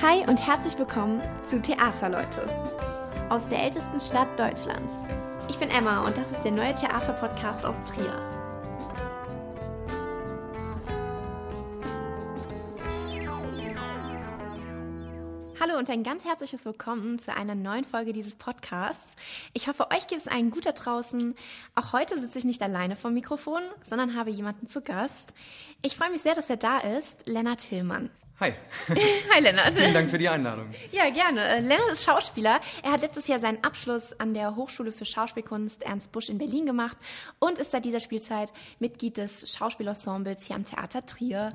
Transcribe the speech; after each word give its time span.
Hi 0.00 0.24
und 0.28 0.46
herzlich 0.46 0.78
willkommen 0.78 1.20
zu 1.42 1.60
Theaterleute 1.60 2.48
aus 3.30 3.48
der 3.48 3.64
ältesten 3.64 3.98
Stadt 3.98 4.28
Deutschlands. 4.38 5.00
Ich 5.48 5.58
bin 5.58 5.70
Emma 5.70 6.06
und 6.06 6.16
das 6.16 6.30
ist 6.30 6.42
der 6.42 6.52
neue 6.52 6.72
Theaterpodcast 6.72 7.66
aus 7.66 7.86
Trier. 7.86 8.12
Hallo 15.58 15.76
und 15.76 15.90
ein 15.90 16.04
ganz 16.04 16.24
herzliches 16.24 16.64
Willkommen 16.64 17.18
zu 17.18 17.34
einer 17.34 17.56
neuen 17.56 17.84
Folge 17.84 18.12
dieses 18.12 18.36
Podcasts. 18.36 19.16
Ich 19.52 19.66
hoffe, 19.66 19.90
euch 19.90 20.06
geht 20.06 20.18
es 20.18 20.28
allen 20.28 20.52
gut 20.52 20.64
da 20.64 20.70
draußen. 20.70 21.34
Auch 21.74 21.92
heute 21.92 22.20
sitze 22.20 22.38
ich 22.38 22.44
nicht 22.44 22.62
alleine 22.62 22.94
vom 22.94 23.14
Mikrofon, 23.14 23.62
sondern 23.82 24.14
habe 24.14 24.30
jemanden 24.30 24.68
zu 24.68 24.80
Gast. 24.80 25.34
Ich 25.82 25.96
freue 25.96 26.12
mich 26.12 26.22
sehr, 26.22 26.36
dass 26.36 26.50
er 26.50 26.56
da 26.56 26.78
ist, 26.78 27.26
Lennart 27.26 27.62
Hillmann. 27.62 28.10
Hi. 28.40 28.52
Hi 29.34 29.40
Lennart. 29.40 29.74
Vielen 29.74 29.92
Dank 29.92 30.10
für 30.10 30.18
die 30.18 30.28
Einladung. 30.28 30.68
Ja, 30.92 31.10
gerne. 31.10 31.40
Äh, 31.40 31.58
Lennart 31.58 31.90
ist 31.90 32.04
Schauspieler. 32.04 32.60
Er 32.84 32.92
hat 32.92 33.00
letztes 33.00 33.26
Jahr 33.26 33.40
seinen 33.40 33.64
Abschluss 33.64 34.12
an 34.20 34.32
der 34.32 34.54
Hochschule 34.54 34.92
für 34.92 35.04
Schauspielkunst 35.04 35.82
Ernst 35.82 36.12
Busch 36.12 36.28
in 36.28 36.38
Berlin 36.38 36.64
gemacht 36.64 36.96
und 37.40 37.58
ist 37.58 37.72
seit 37.72 37.84
dieser 37.84 37.98
Spielzeit 37.98 38.52
Mitglied 38.78 39.16
des 39.16 39.52
Schauspielensembles 39.52 40.46
hier 40.46 40.54
am 40.54 40.64
Theater 40.64 41.04
Trier. 41.04 41.52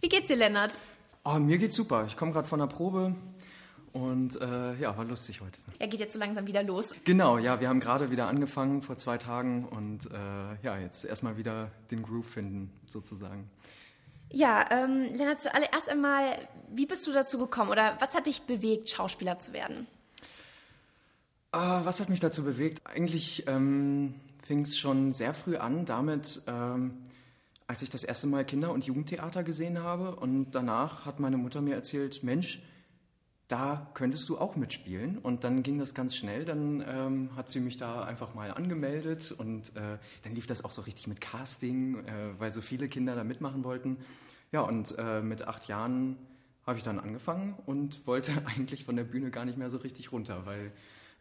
Wie 0.00 0.08
geht's 0.08 0.26
dir, 0.26 0.34
Lennart? 0.34 0.80
Oh, 1.24 1.34
mir 1.34 1.58
geht's 1.58 1.76
super. 1.76 2.06
Ich 2.08 2.16
komme 2.16 2.32
gerade 2.32 2.48
von 2.48 2.58
der 2.58 2.66
Probe 2.66 3.14
und 3.92 4.34
äh, 4.40 4.74
ja, 4.80 4.98
war 4.98 5.04
lustig 5.04 5.40
heute. 5.42 5.60
Er 5.78 5.86
geht 5.86 6.00
jetzt 6.00 6.12
so 6.12 6.18
langsam 6.18 6.48
wieder 6.48 6.64
los. 6.64 6.96
Genau, 7.04 7.38
ja, 7.38 7.60
wir 7.60 7.68
haben 7.68 7.78
gerade 7.78 8.10
wieder 8.10 8.26
angefangen 8.26 8.82
vor 8.82 8.96
zwei 8.96 9.16
Tagen 9.16 9.64
und 9.64 10.06
äh, 10.06 10.64
ja, 10.64 10.76
jetzt 10.76 11.04
erstmal 11.04 11.36
wieder 11.36 11.70
den 11.92 12.02
Groove 12.02 12.26
finden, 12.26 12.72
sozusagen. 12.88 13.48
Ja, 14.30 14.66
ähm, 14.70 15.08
Lennart, 15.14 15.40
zuallererst 15.40 15.88
einmal, 15.88 16.36
wie 16.70 16.86
bist 16.86 17.06
du 17.06 17.12
dazu 17.12 17.38
gekommen 17.38 17.70
oder 17.70 17.96
was 18.00 18.14
hat 18.14 18.26
dich 18.26 18.42
bewegt, 18.42 18.90
Schauspieler 18.90 19.38
zu 19.38 19.52
werden? 19.52 19.86
Ah, 21.52 21.84
was 21.84 22.00
hat 22.00 22.10
mich 22.10 22.20
dazu 22.20 22.44
bewegt? 22.44 22.86
Eigentlich 22.86 23.46
ähm, 23.46 24.14
fing 24.44 24.60
es 24.60 24.78
schon 24.78 25.12
sehr 25.12 25.32
früh 25.32 25.56
an 25.56 25.86
damit, 25.86 26.42
ähm, 26.46 26.98
als 27.66 27.82
ich 27.82 27.90
das 27.90 28.04
erste 28.04 28.26
Mal 28.26 28.44
Kinder- 28.44 28.72
und 28.72 28.84
Jugendtheater 28.84 29.42
gesehen 29.42 29.82
habe. 29.82 30.16
Und 30.16 30.50
danach 30.52 31.06
hat 31.06 31.18
meine 31.18 31.36
Mutter 31.36 31.60
mir 31.62 31.74
erzählt, 31.74 32.22
Mensch, 32.22 32.62
da 33.48 33.90
könntest 33.94 34.28
du 34.28 34.38
auch 34.38 34.56
mitspielen. 34.56 35.18
Und 35.18 35.44
dann 35.44 35.62
ging 35.62 35.78
das 35.78 35.94
ganz 35.94 36.16
schnell. 36.16 36.44
Dann 36.44 36.84
ähm, 36.86 37.36
hat 37.36 37.48
sie 37.48 37.60
mich 37.60 37.76
da 37.76 38.04
einfach 38.04 38.34
mal 38.34 38.50
angemeldet 38.50 39.32
und 39.36 39.74
äh, 39.76 39.98
dann 40.22 40.34
lief 40.34 40.46
das 40.46 40.64
auch 40.64 40.72
so 40.72 40.82
richtig 40.82 41.06
mit 41.06 41.20
Casting, 41.20 42.04
äh, 42.06 42.38
weil 42.38 42.52
so 42.52 42.60
viele 42.60 42.88
Kinder 42.88 43.14
da 43.14 43.24
mitmachen 43.24 43.64
wollten. 43.64 43.98
Ja, 44.52 44.62
und 44.62 44.94
äh, 44.98 45.20
mit 45.22 45.46
acht 45.46 45.68
Jahren 45.68 46.16
habe 46.66 46.78
ich 46.78 46.84
dann 46.84 46.98
angefangen 46.98 47.54
und 47.66 48.06
wollte 48.06 48.32
eigentlich 48.46 48.84
von 48.84 48.96
der 48.96 49.04
Bühne 49.04 49.30
gar 49.30 49.44
nicht 49.44 49.58
mehr 49.58 49.70
so 49.70 49.78
richtig 49.78 50.12
runter, 50.12 50.44
weil 50.44 50.72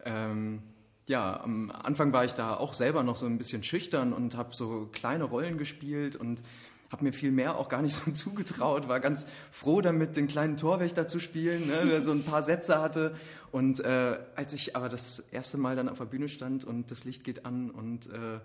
ähm, 0.04 0.64
ja, 1.08 1.40
am 1.42 1.72
Anfang 1.72 2.14
war 2.14 2.26
ich 2.26 2.34
da 2.34 2.56
auch 2.56 2.74
selber 2.74 3.04
noch 3.04 3.16
so 3.16 3.28
ein 3.28 3.38
bisschen 3.38 3.64
schüchtern 3.64 4.12
und 4.12 4.36
habe 4.36 4.56
so 4.56 4.90
kleine 4.92 5.26
Rollen 5.26 5.58
gespielt 5.58 6.16
und 6.16 6.42
habe 6.92 7.04
mir 7.04 7.14
viel 7.14 7.32
mehr 7.32 7.58
auch 7.58 7.70
gar 7.70 7.82
nicht 7.82 7.96
so 8.06 8.12
zugetraut, 8.12 8.88
war 8.88 9.00
ganz 9.00 9.26
froh 9.52 9.82
damit, 9.82 10.16
den 10.16 10.28
kleinen 10.28 10.58
Torwächter 10.58 11.08
zu 11.08 11.20
spielen, 11.20 11.68
ne, 11.68 11.86
der 11.86 12.02
so 12.02 12.12
ein 12.12 12.24
paar 12.24 12.44
Sätze 12.44 12.82
hatte. 12.82 13.16
Und 13.52 13.80
äh, 13.80 14.18
als 14.36 14.54
ich 14.54 14.76
aber 14.76 14.90
das 14.90 15.20
erste 15.32 15.58
Mal 15.58 15.76
dann 15.76 15.90
auf 15.90 15.98
der 15.98 16.06
Bühne 16.06 16.30
stand 16.30 16.66
und 16.66 16.92
das 16.92 17.06
Licht 17.06 17.24
geht 17.24 17.46
an 17.46 17.70
und 17.72 18.08
äh, 18.08 18.40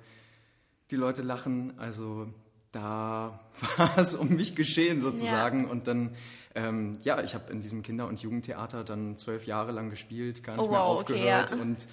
die 0.91 0.97
Leute 0.97 1.23
lachen, 1.23 1.75
also 1.79 2.29
da 2.73 3.41
war 3.77 3.99
es 3.99 4.15
um 4.15 4.29
mich 4.29 4.55
geschehen 4.55 5.01
sozusagen. 5.01 5.65
Ja. 5.65 5.71
Und 5.71 5.87
dann, 5.87 6.15
ähm, 6.55 6.99
ja, 7.03 7.23
ich 7.23 7.35
habe 7.35 7.53
in 7.53 7.61
diesem 7.61 7.83
Kinder- 7.83 8.07
und 8.07 8.23
Jugendtheater 8.23 8.85
dann 8.85 9.17
zwölf 9.17 9.47
Jahre 9.47 9.73
lang 9.73 9.91
gespielt, 9.91 10.43
gar 10.43 10.57
nicht 10.57 10.65
oh, 10.65 10.71
mehr 10.71 10.81
wow, 10.81 11.01
aufgehört. 11.01 11.53
Okay, 11.53 11.57
ja. 11.57 11.63
Und 11.63 11.87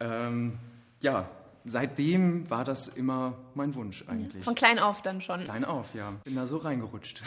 ähm, 0.00 0.58
ja, 1.00 1.28
seitdem 1.68 2.48
war 2.50 2.64
das 2.64 2.88
immer 2.88 3.36
mein 3.54 3.74
Wunsch 3.74 4.04
eigentlich. 4.08 4.42
Von 4.44 4.54
klein 4.54 4.78
auf 4.78 5.02
dann 5.02 5.20
schon. 5.20 5.44
Klein 5.44 5.64
auf, 5.64 5.94
ja. 5.94 6.12
Bin 6.24 6.34
da 6.34 6.46
so 6.46 6.56
reingerutscht. 6.56 7.22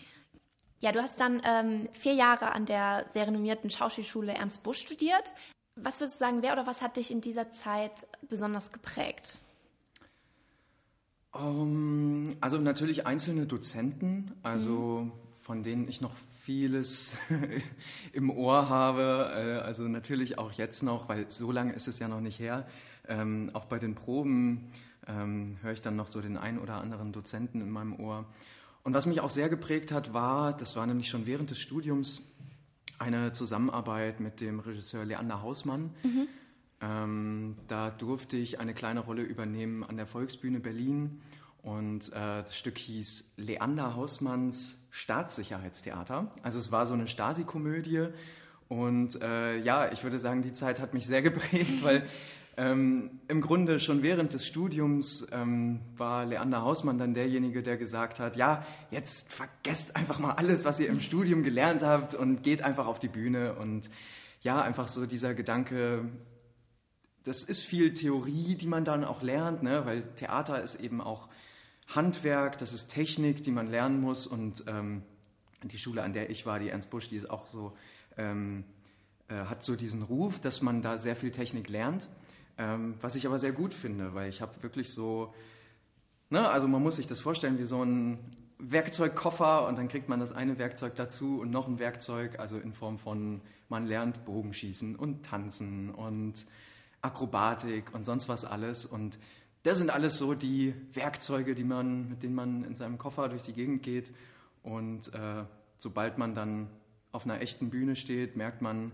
ja, 0.80 0.92
du 0.92 1.00
hast 1.00 1.20
dann 1.20 1.42
ähm, 1.44 1.88
vier 1.92 2.14
Jahre 2.14 2.52
an 2.52 2.66
der 2.66 3.06
sehr 3.10 3.26
renommierten 3.26 3.70
Schauspielschule 3.70 4.34
Ernst 4.34 4.62
Busch 4.62 4.80
studiert. 4.80 5.34
Was 5.76 6.00
würdest 6.00 6.20
du 6.20 6.24
sagen, 6.24 6.42
wer 6.42 6.52
oder 6.52 6.66
was 6.66 6.82
hat 6.82 6.96
dich 6.96 7.10
in 7.10 7.20
dieser 7.20 7.50
Zeit 7.50 8.06
besonders 8.28 8.72
geprägt? 8.72 9.40
Um, 11.32 12.30
ähm, 12.30 12.36
also 12.40 12.58
natürlich 12.58 13.06
einzelne 13.06 13.46
Dozenten, 13.46 14.32
also 14.42 15.04
mhm. 15.04 15.12
von 15.40 15.62
denen 15.62 15.88
ich 15.88 16.00
noch 16.00 16.14
vieles 16.42 17.16
im 18.12 18.30
Ohr 18.30 18.68
habe. 18.68 19.32
Äh, 19.34 19.64
also 19.64 19.84
natürlich 19.84 20.38
auch 20.38 20.52
jetzt 20.52 20.82
noch, 20.82 21.08
weil 21.08 21.30
so 21.30 21.52
lange 21.52 21.72
ist 21.72 21.86
es 21.86 22.00
ja 22.00 22.08
noch 22.08 22.20
nicht 22.20 22.40
her. 22.40 22.66
Ähm, 23.06 23.50
auch 23.52 23.66
bei 23.66 23.78
den 23.78 23.94
Proben 23.94 24.70
ähm, 25.06 25.56
höre 25.62 25.72
ich 25.72 25.82
dann 25.82 25.96
noch 25.96 26.08
so 26.08 26.20
den 26.20 26.36
einen 26.36 26.58
oder 26.58 26.74
anderen 26.74 27.12
Dozenten 27.12 27.60
in 27.60 27.70
meinem 27.70 27.98
Ohr. 27.98 28.26
Und 28.82 28.94
was 28.94 29.06
mich 29.06 29.20
auch 29.20 29.30
sehr 29.30 29.48
geprägt 29.48 29.92
hat, 29.92 30.14
war, 30.14 30.56
das 30.56 30.74
war 30.74 30.84
nämlich 30.86 31.08
schon 31.08 31.26
während 31.26 31.50
des 31.50 31.60
Studiums, 31.60 32.28
eine 32.98 33.32
Zusammenarbeit 33.32 34.20
mit 34.20 34.40
dem 34.40 34.60
Regisseur 34.60 35.04
Leander 35.04 35.42
Hausmann. 35.42 35.90
Mhm. 36.02 36.28
Ähm, 36.80 37.56
da 37.68 37.90
durfte 37.90 38.36
ich 38.36 38.58
eine 38.58 38.74
kleine 38.74 39.00
Rolle 39.00 39.22
übernehmen 39.22 39.84
an 39.84 39.96
der 39.96 40.06
Volksbühne 40.06 40.58
Berlin. 40.58 41.20
Und 41.62 42.08
äh, 42.12 42.42
das 42.42 42.56
Stück 42.56 42.76
hieß 42.78 43.34
Leander 43.36 43.94
Hausmanns 43.94 44.88
Staatssicherheitstheater. 44.90 46.30
Also 46.42 46.58
es 46.58 46.72
war 46.72 46.86
so 46.86 46.94
eine 46.94 47.06
Stasi-Komödie. 47.06 48.08
Und 48.68 49.20
äh, 49.22 49.58
ja, 49.58 49.92
ich 49.92 50.02
würde 50.02 50.18
sagen, 50.18 50.42
die 50.42 50.52
Zeit 50.52 50.80
hat 50.80 50.92
mich 50.92 51.06
sehr 51.06 51.22
geprägt, 51.22 51.82
weil 51.84 52.06
ähm, 52.56 53.20
Im 53.28 53.40
Grunde 53.40 53.80
schon 53.80 54.02
während 54.02 54.34
des 54.34 54.46
Studiums 54.46 55.26
ähm, 55.32 55.80
war 55.96 56.26
Leander 56.26 56.62
Hausmann 56.62 56.98
dann 56.98 57.14
derjenige, 57.14 57.62
der 57.62 57.78
gesagt 57.78 58.20
hat, 58.20 58.36
ja, 58.36 58.66
jetzt 58.90 59.32
vergesst 59.32 59.96
einfach 59.96 60.18
mal 60.18 60.32
alles, 60.32 60.64
was 60.66 60.78
ihr 60.78 60.88
im 60.88 61.00
Studium 61.00 61.44
gelernt 61.44 61.82
habt 61.82 62.14
und 62.14 62.42
geht 62.42 62.60
einfach 62.60 62.86
auf 62.86 62.98
die 62.98 63.08
Bühne. 63.08 63.54
Und 63.54 63.88
ja, 64.42 64.60
einfach 64.60 64.88
so 64.88 65.06
dieser 65.06 65.32
Gedanke, 65.32 66.10
das 67.24 67.42
ist 67.42 67.62
viel 67.62 67.94
Theorie, 67.94 68.54
die 68.54 68.66
man 68.66 68.84
dann 68.84 69.04
auch 69.04 69.22
lernt, 69.22 69.62
ne? 69.62 69.86
weil 69.86 70.02
Theater 70.16 70.62
ist 70.62 70.74
eben 70.74 71.00
auch 71.00 71.28
Handwerk, 71.88 72.58
das 72.58 72.72
ist 72.72 72.88
Technik, 72.88 73.42
die 73.42 73.50
man 73.50 73.70
lernen 73.70 74.00
muss. 74.00 74.26
Und 74.26 74.64
ähm, 74.66 75.02
die 75.62 75.78
Schule, 75.78 76.02
an 76.02 76.12
der 76.12 76.30
ich 76.30 76.46
war, 76.46 76.58
die 76.58 76.68
Ernst 76.68 76.90
Busch, 76.90 77.08
die 77.08 77.16
ist 77.16 77.30
auch 77.30 77.46
so, 77.46 77.76
ähm, 78.16 78.64
äh, 79.28 79.34
hat 79.34 79.62
so 79.62 79.76
diesen 79.76 80.02
Ruf, 80.02 80.40
dass 80.40 80.62
man 80.62 80.82
da 80.82 80.98
sehr 80.98 81.16
viel 81.16 81.30
Technik 81.30 81.68
lernt. 81.68 82.08
Ähm, 82.58 82.94
was 83.00 83.14
ich 83.14 83.26
aber 83.26 83.38
sehr 83.38 83.52
gut 83.52 83.72
finde, 83.72 84.14
weil 84.14 84.28
ich 84.28 84.42
habe 84.42 84.62
wirklich 84.62 84.92
so, 84.92 85.34
ne, 86.30 86.48
also 86.48 86.68
man 86.68 86.82
muss 86.82 86.96
sich 86.96 87.06
das 87.06 87.20
vorstellen 87.20 87.58
wie 87.58 87.64
so 87.64 87.82
ein 87.82 88.18
Werkzeugkoffer 88.58 89.66
und 89.66 89.76
dann 89.78 89.88
kriegt 89.88 90.08
man 90.08 90.20
das 90.20 90.32
eine 90.32 90.58
Werkzeug 90.58 90.94
dazu 90.94 91.40
und 91.40 91.50
noch 91.50 91.66
ein 91.66 91.78
Werkzeug, 91.78 92.38
also 92.38 92.58
in 92.58 92.74
Form 92.74 92.98
von, 92.98 93.40
man 93.68 93.86
lernt 93.86 94.24
Bogenschießen 94.24 94.96
und 94.96 95.24
Tanzen 95.24 95.90
und 95.90 96.44
Akrobatik 97.00 97.92
und 97.94 98.04
sonst 98.04 98.28
was 98.28 98.44
alles 98.44 98.86
und 98.86 99.18
das 99.62 99.78
sind 99.78 99.90
alles 99.90 100.18
so 100.18 100.34
die 100.34 100.74
Werkzeuge, 100.92 101.54
die 101.54 101.64
man, 101.64 102.08
mit 102.08 102.22
denen 102.22 102.34
man 102.34 102.64
in 102.64 102.74
seinem 102.74 102.98
Koffer 102.98 103.28
durch 103.28 103.42
die 103.42 103.52
Gegend 103.52 103.82
geht 103.82 104.12
und 104.62 105.12
äh, 105.14 105.44
sobald 105.78 106.18
man 106.18 106.34
dann 106.34 106.68
auf 107.10 107.24
einer 107.24 107.40
echten 107.40 107.70
Bühne 107.70 107.96
steht, 107.96 108.36
merkt 108.36 108.62
man, 108.62 108.92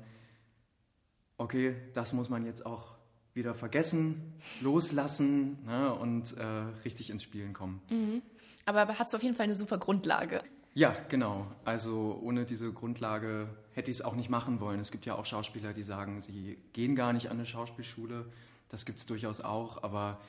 okay, 1.37 1.77
das 1.95 2.13
muss 2.13 2.29
man 2.29 2.45
jetzt 2.45 2.67
auch 2.67 2.97
wieder 3.35 3.55
vergessen, 3.55 4.35
loslassen 4.61 5.59
ne, 5.65 5.95
und 5.95 6.37
äh, 6.37 6.45
richtig 6.85 7.11
ins 7.11 7.23
Spielen 7.23 7.53
kommen. 7.53 7.81
Mhm. 7.91 8.23
Aber 8.67 8.99
hast 8.99 9.13
du 9.13 9.17
auf 9.17 9.23
jeden 9.23 9.37
Fall 9.37 9.45
eine 9.45 9.55
super 9.55 9.79
Grundlage. 9.79 10.43
Ja, 10.75 10.95
genau. 11.09 11.47
Also 11.65 12.19
ohne 12.23 12.45
diese 12.45 12.73
Grundlage 12.73 13.49
hätte 13.73 13.91
ich 13.91 13.99
es 13.99 14.05
auch 14.05 14.15
nicht 14.15 14.29
machen 14.29 14.61
wollen. 14.61 14.81
Es 14.81 14.91
gibt 14.91 15.07
ja 15.07 15.15
auch 15.15 15.25
Schauspieler, 15.25 15.73
die 15.73 15.83
sagen, 15.83 16.21
sie 16.21 16.59
gehen 16.73 16.95
gar 16.95 17.13
nicht 17.13 17.31
an 17.31 17.39
eine 17.39 17.47
Schauspielschule. 17.47 18.27
Das 18.69 18.85
gibt 18.85 18.99
es 18.99 19.07
durchaus 19.07 19.41
auch. 19.41 19.83
Aber 19.83 20.21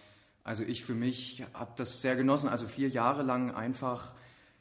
also 0.44 0.64
ich 0.64 0.84
für 0.84 0.94
mich 0.94 1.44
habe 1.54 1.74
das 1.76 2.02
sehr 2.02 2.16
genossen. 2.16 2.50
Also 2.50 2.68
vier 2.68 2.90
Jahre 2.90 3.24
lang 3.24 3.52
einfach 3.52 4.14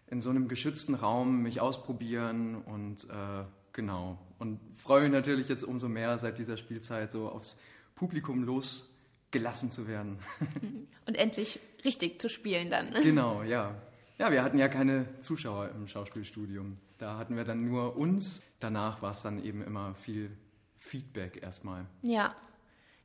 in 0.07 0.21
so 0.21 0.31
einem 0.31 0.49
geschützten 0.49 0.95
Raum 0.95 1.43
mich 1.43 1.61
ausprobieren 1.61 2.57
und 2.57 3.05
äh, 3.05 3.45
genau. 3.73 4.19
Und 4.39 4.61
freue 4.77 5.03
mich 5.03 5.13
natürlich 5.13 5.49
jetzt 5.49 5.65
umso 5.65 5.89
mehr 5.89 6.19
seit 6.19 6.39
dieser 6.39 6.57
Spielzeit 6.57 7.13
so 7.13 7.29
aufs 7.29 7.59
Publikum 7.95 8.45
losgelassen 8.45 9.71
zu 9.73 9.89
werden. 9.89 10.19
Und 11.07 11.17
endlich 11.17 11.59
richtig 11.85 12.21
zu 12.21 12.29
spielen 12.29 12.71
dann. 12.71 12.93
Genau, 13.03 13.43
ja. 13.43 13.75
Ja, 14.19 14.31
wir 14.31 14.43
hatten 14.43 14.59
ja 14.59 14.69
keine 14.69 15.07
Zuschauer 15.21 15.71
im 15.71 15.89
Schauspielstudium. 15.89 16.79
Da 16.99 17.19
hatten 17.19 17.37
wir 17.37 17.45
dann 17.45 17.65
nur 17.65 17.97
uns. 17.97 18.43
Danach 18.61 19.03
war 19.03 19.13
es 19.13 19.23
dann 19.23 19.43
eben 19.43 19.63
immer 19.63 19.95
viel 19.95 20.37
Feedback 20.77 21.43
erstmal. 21.43 21.87
Ja. 22.03 22.35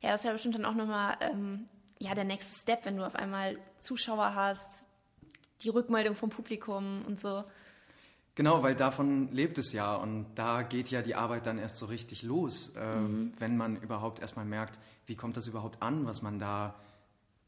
Ja, 0.00 0.10
das 0.10 0.20
ist 0.20 0.26
ja 0.26 0.32
bestimmt 0.32 0.56
dann 0.56 0.64
auch 0.64 0.74
nochmal 0.74 1.16
ähm, 1.20 1.66
ja, 2.04 2.14
der 2.14 2.24
nächste 2.24 2.58
Step, 2.58 2.84
wenn 2.84 2.96
du 2.96 3.06
auf 3.06 3.16
einmal 3.16 3.58
Zuschauer 3.80 4.34
hast, 4.34 4.86
die 5.62 5.70
Rückmeldung 5.70 6.14
vom 6.14 6.30
Publikum 6.30 7.02
und 7.06 7.18
so. 7.18 7.44
Genau, 8.34 8.62
weil 8.62 8.74
davon 8.74 9.30
lebt 9.32 9.58
es 9.58 9.72
ja 9.72 9.94
und 9.94 10.26
da 10.34 10.62
geht 10.62 10.90
ja 10.90 11.02
die 11.02 11.14
Arbeit 11.14 11.46
dann 11.46 11.58
erst 11.58 11.78
so 11.78 11.86
richtig 11.86 12.22
los, 12.22 12.74
äh, 12.76 12.96
mhm. 12.96 13.32
wenn 13.38 13.56
man 13.56 13.76
überhaupt 13.80 14.20
erstmal 14.20 14.44
merkt, 14.44 14.78
wie 15.06 15.16
kommt 15.16 15.36
das 15.36 15.46
überhaupt 15.46 15.80
an, 15.82 16.04
was 16.04 16.20
man 16.20 16.38
da, 16.38 16.74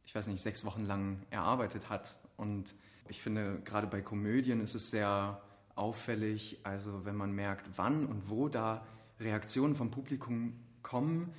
ich 0.05 0.15
weiß 0.15 0.29
nicht, 0.29 0.43
sechs 0.43 0.65
Wochen 0.65 0.87
lang 0.87 1.23
erarbeitet 1.31 1.91
hat. 1.91 2.17
Und 2.37 2.73
ich 3.09 3.21
finde, 3.21 3.61
gerade 3.65 3.89
bei 3.89 4.01
Komödien 4.01 4.61
ist 4.61 4.75
es 4.75 4.91
sehr 4.91 5.43
auffällig, 5.75 6.61
also 6.63 7.05
wenn 7.05 7.17
man 7.17 7.33
merkt, 7.33 7.67
wann 7.77 8.07
und 8.07 8.31
wo 8.31 8.49
da 8.49 8.87
Reaktionen 9.19 9.75
vom 9.75 9.91
Publikum 9.91 10.55
kommen, 10.83 11.35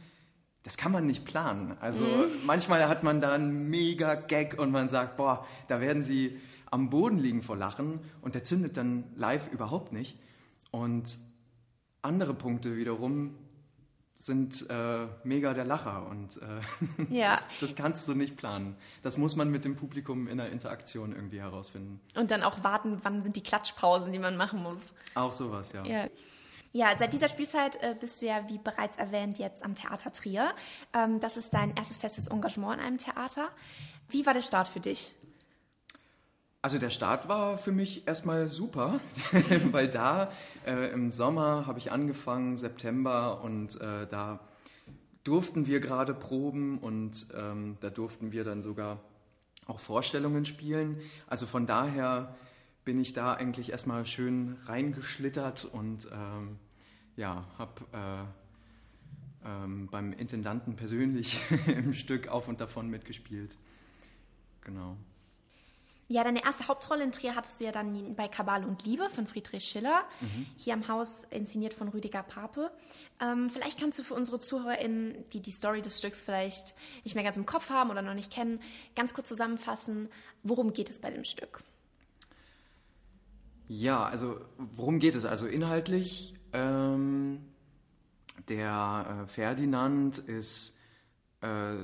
das 0.68 0.76
kann 0.76 0.92
man 0.92 1.08
nicht 1.08 1.24
planen. 1.24 1.78
Also 1.80 2.04
mhm. 2.04 2.26
manchmal 2.46 2.90
hat 2.90 3.02
man 3.02 3.22
da 3.22 3.32
einen 3.32 3.70
mega 3.70 4.16
Gag 4.16 4.60
und 4.60 4.70
man 4.70 4.90
sagt, 4.90 5.16
boah, 5.16 5.48
da 5.70 5.80
werden 5.80 6.04
sie 6.04 6.42
am 6.70 6.90
Boden 6.90 7.18
liegen 7.18 7.42
vor 7.42 7.56
Lachen 7.56 8.02
und 8.22 8.36
der 8.36 8.44
zündet 8.44 8.76
dann 8.76 9.06
live 9.16 9.50
überhaupt 9.50 9.94
nicht. 9.94 10.20
Und 10.70 11.18
andere 12.02 12.34
Punkte 12.34 12.76
wiederum 12.76 13.38
sind 14.14 14.70
äh, 14.70 15.08
mega 15.24 15.54
der 15.54 15.64
Lacher 15.64 16.06
und 16.10 16.38
äh, 16.42 17.14
ja. 17.16 17.30
das, 17.30 17.50
das, 17.62 17.76
kannst 17.76 18.06
du 18.10 18.14
nicht 18.14 18.36
planen. 18.36 18.76
Das 19.04 19.18
muss 19.18 19.38
man 19.38 19.50
mit 19.50 19.64
dem 19.64 19.78
Publikum 19.78 20.28
in 20.28 20.38
der 20.38 20.52
Interaktion 20.52 21.14
irgendwie 21.14 21.40
herausfinden. 21.40 22.02
Und 22.14 22.30
dann 22.30 22.44
auch 22.44 22.62
warten, 22.66 23.00
wann 23.04 23.22
sind 23.22 23.38
die 23.38 23.44
Klatschpausen, 23.44 24.12
die 24.12 24.20
man 24.20 24.36
machen 24.36 24.64
muss. 24.64 24.92
Auch 25.16 25.32
sowas, 25.32 25.72
ja. 25.72 25.86
Ja, 25.86 26.10
ja 26.72 26.96
seit 26.98 27.14
dieser 27.14 27.28
Spielzeit 27.28 27.82
äh, 27.82 27.96
bist 28.00 28.22
du 28.22 28.28
ja, 28.28 28.48
wie 28.48 28.58
bereits 28.58 28.98
erwähnt, 28.98 29.40
jetzt 29.40 29.64
am 29.64 29.76
Theater 29.76 30.12
Trier. 30.12 30.54
Ähm, 30.94 31.20
das 31.20 31.38
ist 31.38 31.54
dein 31.54 31.76
erstes 31.76 31.98
festes 31.98 32.28
Engagement 32.28 32.80
in 32.80 32.86
einem 32.86 32.98
Theater. 32.98 33.50
Wie 34.10 34.26
war 34.26 34.34
der 34.34 34.42
Start 34.42 34.68
für 34.68 34.80
dich? 34.80 35.12
Also 36.62 36.80
der 36.80 36.90
Start 36.90 37.30
war 37.30 37.58
für 37.58 37.72
mich 37.72 38.08
erstmal 38.08 38.48
super, 38.48 39.00
weil 39.72 39.88
da 39.88 40.32
äh, 40.66 40.92
im 40.92 41.12
Sommer 41.12 41.66
habe 41.66 41.80
ich 41.80 41.92
angefangen, 41.92 42.58
September, 42.58 43.42
und 43.42 43.80
äh, 43.80 44.08
da 44.08 44.40
durften 45.24 45.68
wir 45.68 45.80
gerade 45.80 46.14
proben 46.14 46.78
und 46.80 47.28
ähm, 47.38 47.78
da 47.80 47.90
durften 47.90 48.32
wir 48.32 48.44
dann 48.44 48.62
sogar 48.62 49.00
auch 49.66 49.80
Vorstellungen 49.80 50.46
spielen. 50.46 51.00
Also 51.28 51.46
von 51.46 51.68
daher 51.68 52.36
bin 52.88 53.02
ich 53.02 53.12
da 53.12 53.34
eigentlich 53.34 53.72
erstmal 53.74 54.06
schön 54.06 54.56
reingeschlittert 54.64 55.66
und 55.66 56.08
ähm, 56.10 56.58
ja, 57.18 57.44
habe 57.58 58.30
äh, 59.44 59.46
ähm, 59.46 59.90
beim 59.92 60.14
Intendanten 60.14 60.78
persönlich 60.78 61.38
im 61.68 61.94
Stück 61.94 62.30
auf 62.30 62.48
und 62.48 62.62
davon 62.62 62.90
mitgespielt. 62.90 63.58
Genau. 64.62 64.96
Ja, 66.08 66.24
deine 66.24 66.46
erste 66.46 66.70
Hauptrolle 66.70 67.04
in 67.04 67.12
Trier 67.12 67.36
hattest 67.36 67.60
du 67.60 67.66
ja 67.66 67.74
dann 67.74 68.16
bei 68.16 68.30
Kabal 68.30 68.64
und 68.64 68.86
Liebe 68.86 69.10
von 69.10 69.28
Friedrich 69.28 69.66
Schiller, 69.66 70.06
mhm. 70.22 70.46
hier 70.56 70.74
am 70.74 70.88
Haus 70.88 71.26
inszeniert 71.26 71.74
von 71.74 71.90
Rüdiger 71.90 72.24
Pape. 72.24 72.72
Ähm, 73.20 73.50
vielleicht 73.50 73.82
kannst 73.82 74.00
du 74.00 74.04
für 74.04 74.14
unsere 74.14 74.40
ZuhörerInnen, 74.40 75.30
die 75.34 75.42
die 75.42 75.52
Story 75.52 75.82
des 75.82 75.98
Stücks 75.98 76.24
vielleicht 76.24 76.74
nicht 77.04 77.16
mehr 77.16 77.26
ganz 77.26 77.36
im 77.36 77.46
Kopf 77.46 77.70
haben 77.70 77.90
oder 77.90 78.02
noch 78.02 78.14
nicht 78.14 78.32
kennen, 78.32 78.62
ganz 78.96 79.14
kurz 79.14 79.28
zusammenfassen, 79.28 80.08
worum 80.44 80.72
geht 80.72 80.90
es 80.90 81.02
bei 81.02 81.12
dem 81.12 81.26
Stück? 81.26 81.62
Ja, 83.68 84.06
also 84.06 84.40
worum 84.58 85.00
geht 85.00 85.16
es? 85.16 85.26
Also 85.26 85.46
inhaltlich, 85.46 86.36
ähm, 86.54 87.40
der 88.48 89.24
äh, 89.24 89.28
Ferdinand 89.28 90.18
ist 90.20 90.78
äh, 91.42 91.76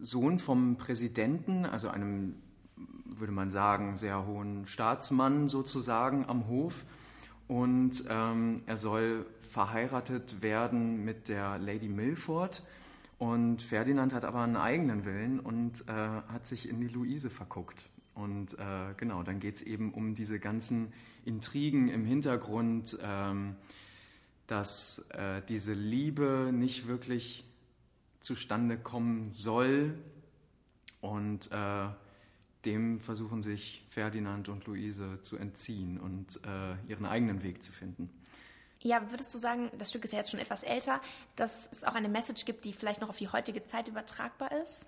Sohn 0.00 0.38
vom 0.38 0.76
Präsidenten, 0.76 1.64
also 1.64 1.88
einem 1.88 2.36
würde 3.20 3.32
man 3.32 3.48
sagen, 3.48 3.96
sehr 3.96 4.26
hohen 4.26 4.66
Staatsmann 4.66 5.48
sozusagen 5.48 6.26
am 6.28 6.46
Hof. 6.46 6.84
Und 7.48 8.04
ähm, 8.08 8.62
er 8.66 8.76
soll 8.76 9.26
verheiratet 9.50 10.42
werden 10.42 11.04
mit 11.04 11.28
der 11.28 11.58
Lady 11.58 11.88
Milford. 11.88 12.62
Und 13.18 13.62
Ferdinand 13.62 14.14
hat 14.14 14.24
aber 14.24 14.42
einen 14.42 14.56
eigenen 14.56 15.04
Willen 15.04 15.40
und 15.40 15.88
äh, 15.88 15.92
hat 15.92 16.46
sich 16.46 16.68
in 16.68 16.80
die 16.80 16.88
Luise 16.88 17.30
verguckt. 17.30 17.88
Und 18.18 18.58
äh, 18.58 18.94
genau, 18.96 19.22
dann 19.22 19.38
geht 19.38 19.56
es 19.56 19.62
eben 19.62 19.94
um 19.94 20.16
diese 20.16 20.40
ganzen 20.40 20.92
Intrigen 21.24 21.88
im 21.88 22.04
Hintergrund, 22.04 22.98
ähm, 23.00 23.54
dass 24.48 25.08
äh, 25.10 25.40
diese 25.48 25.72
Liebe 25.72 26.50
nicht 26.52 26.88
wirklich 26.88 27.44
zustande 28.18 28.76
kommen 28.76 29.30
soll. 29.30 29.94
Und 31.00 31.52
äh, 31.52 31.88
dem 32.64 32.98
versuchen 32.98 33.40
sich 33.40 33.86
Ferdinand 33.88 34.48
und 34.48 34.66
Luise 34.66 35.20
zu 35.22 35.36
entziehen 35.36 36.00
und 36.00 36.40
äh, 36.44 36.90
ihren 36.90 37.06
eigenen 37.06 37.44
Weg 37.44 37.62
zu 37.62 37.70
finden. 37.70 38.10
Ja, 38.80 39.10
würdest 39.10 39.32
du 39.32 39.38
sagen, 39.38 39.70
das 39.78 39.90
Stück 39.90 40.04
ist 40.04 40.12
ja 40.12 40.18
jetzt 40.18 40.32
schon 40.32 40.40
etwas 40.40 40.64
älter, 40.64 41.00
dass 41.36 41.70
es 41.70 41.84
auch 41.84 41.94
eine 41.94 42.08
Message 42.08 42.44
gibt, 42.44 42.64
die 42.64 42.72
vielleicht 42.72 43.00
noch 43.00 43.10
auf 43.10 43.16
die 43.16 43.28
heutige 43.28 43.64
Zeit 43.64 43.86
übertragbar 43.86 44.50
ist? 44.60 44.86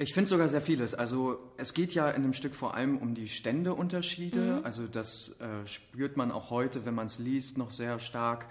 Ich 0.00 0.14
finde 0.14 0.30
sogar 0.30 0.48
sehr 0.48 0.62
vieles. 0.62 0.94
Also 0.94 1.40
es 1.56 1.74
geht 1.74 1.92
ja 1.92 2.08
in 2.08 2.22
dem 2.22 2.32
Stück 2.32 2.54
vor 2.54 2.74
allem 2.74 2.98
um 2.98 3.16
die 3.16 3.26
Ständeunterschiede. 3.26 4.58
Mhm. 4.58 4.64
Also 4.64 4.86
das 4.86 5.40
äh, 5.40 5.66
spürt 5.66 6.16
man 6.16 6.30
auch 6.30 6.50
heute, 6.50 6.84
wenn 6.84 6.94
man 6.94 7.06
es 7.06 7.18
liest, 7.18 7.58
noch 7.58 7.72
sehr 7.72 7.98
stark. 7.98 8.46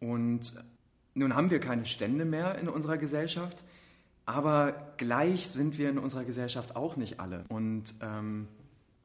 Und 0.00 0.52
nun 1.14 1.36
haben 1.36 1.50
wir 1.50 1.60
keine 1.60 1.86
Stände 1.86 2.24
mehr 2.24 2.58
in 2.58 2.68
unserer 2.68 2.98
Gesellschaft. 2.98 3.62
Aber 4.26 4.94
gleich 4.96 5.48
sind 5.48 5.78
wir 5.78 5.90
in 5.90 5.98
unserer 5.98 6.24
Gesellschaft 6.24 6.74
auch 6.74 6.96
nicht 6.96 7.20
alle. 7.20 7.44
Und 7.48 7.94
ähm, 8.02 8.48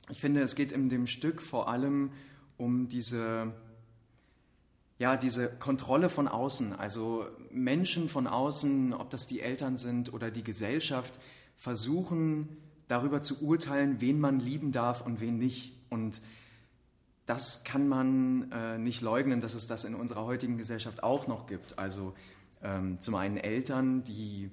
ich 0.09 0.19
finde, 0.19 0.41
es 0.41 0.55
geht 0.55 0.71
in 0.71 0.89
dem 0.89 1.05
Stück 1.05 1.39
vor 1.39 1.69
allem 1.69 2.11
um 2.57 2.89
diese, 2.89 3.53
ja, 4.97 5.17
diese 5.17 5.49
Kontrolle 5.49 6.09
von 6.09 6.27
außen. 6.27 6.73
Also 6.73 7.27
Menschen 7.51 8.09
von 8.09 8.25
außen, 8.25 8.91
ob 8.93 9.11
das 9.11 9.27
die 9.27 9.39
Eltern 9.39 9.77
sind 9.77 10.11
oder 10.13 10.31
die 10.31 10.43
Gesellschaft, 10.43 11.19
versuchen 11.55 12.57
darüber 12.87 13.21
zu 13.21 13.41
urteilen, 13.41 14.01
wen 14.01 14.19
man 14.19 14.39
lieben 14.39 14.71
darf 14.71 15.05
und 15.05 15.19
wen 15.19 15.37
nicht. 15.37 15.73
Und 15.89 16.21
das 17.25 17.63
kann 17.63 17.87
man 17.87 18.51
äh, 18.51 18.77
nicht 18.77 19.01
leugnen, 19.01 19.39
dass 19.39 19.53
es 19.53 19.67
das 19.67 19.85
in 19.85 19.95
unserer 19.95 20.25
heutigen 20.25 20.57
Gesellschaft 20.57 21.03
auch 21.03 21.27
noch 21.27 21.47
gibt. 21.47 21.79
Also 21.79 22.13
ähm, 22.61 22.99
zum 22.99 23.15
einen 23.15 23.37
Eltern, 23.37 24.03
die 24.03 24.51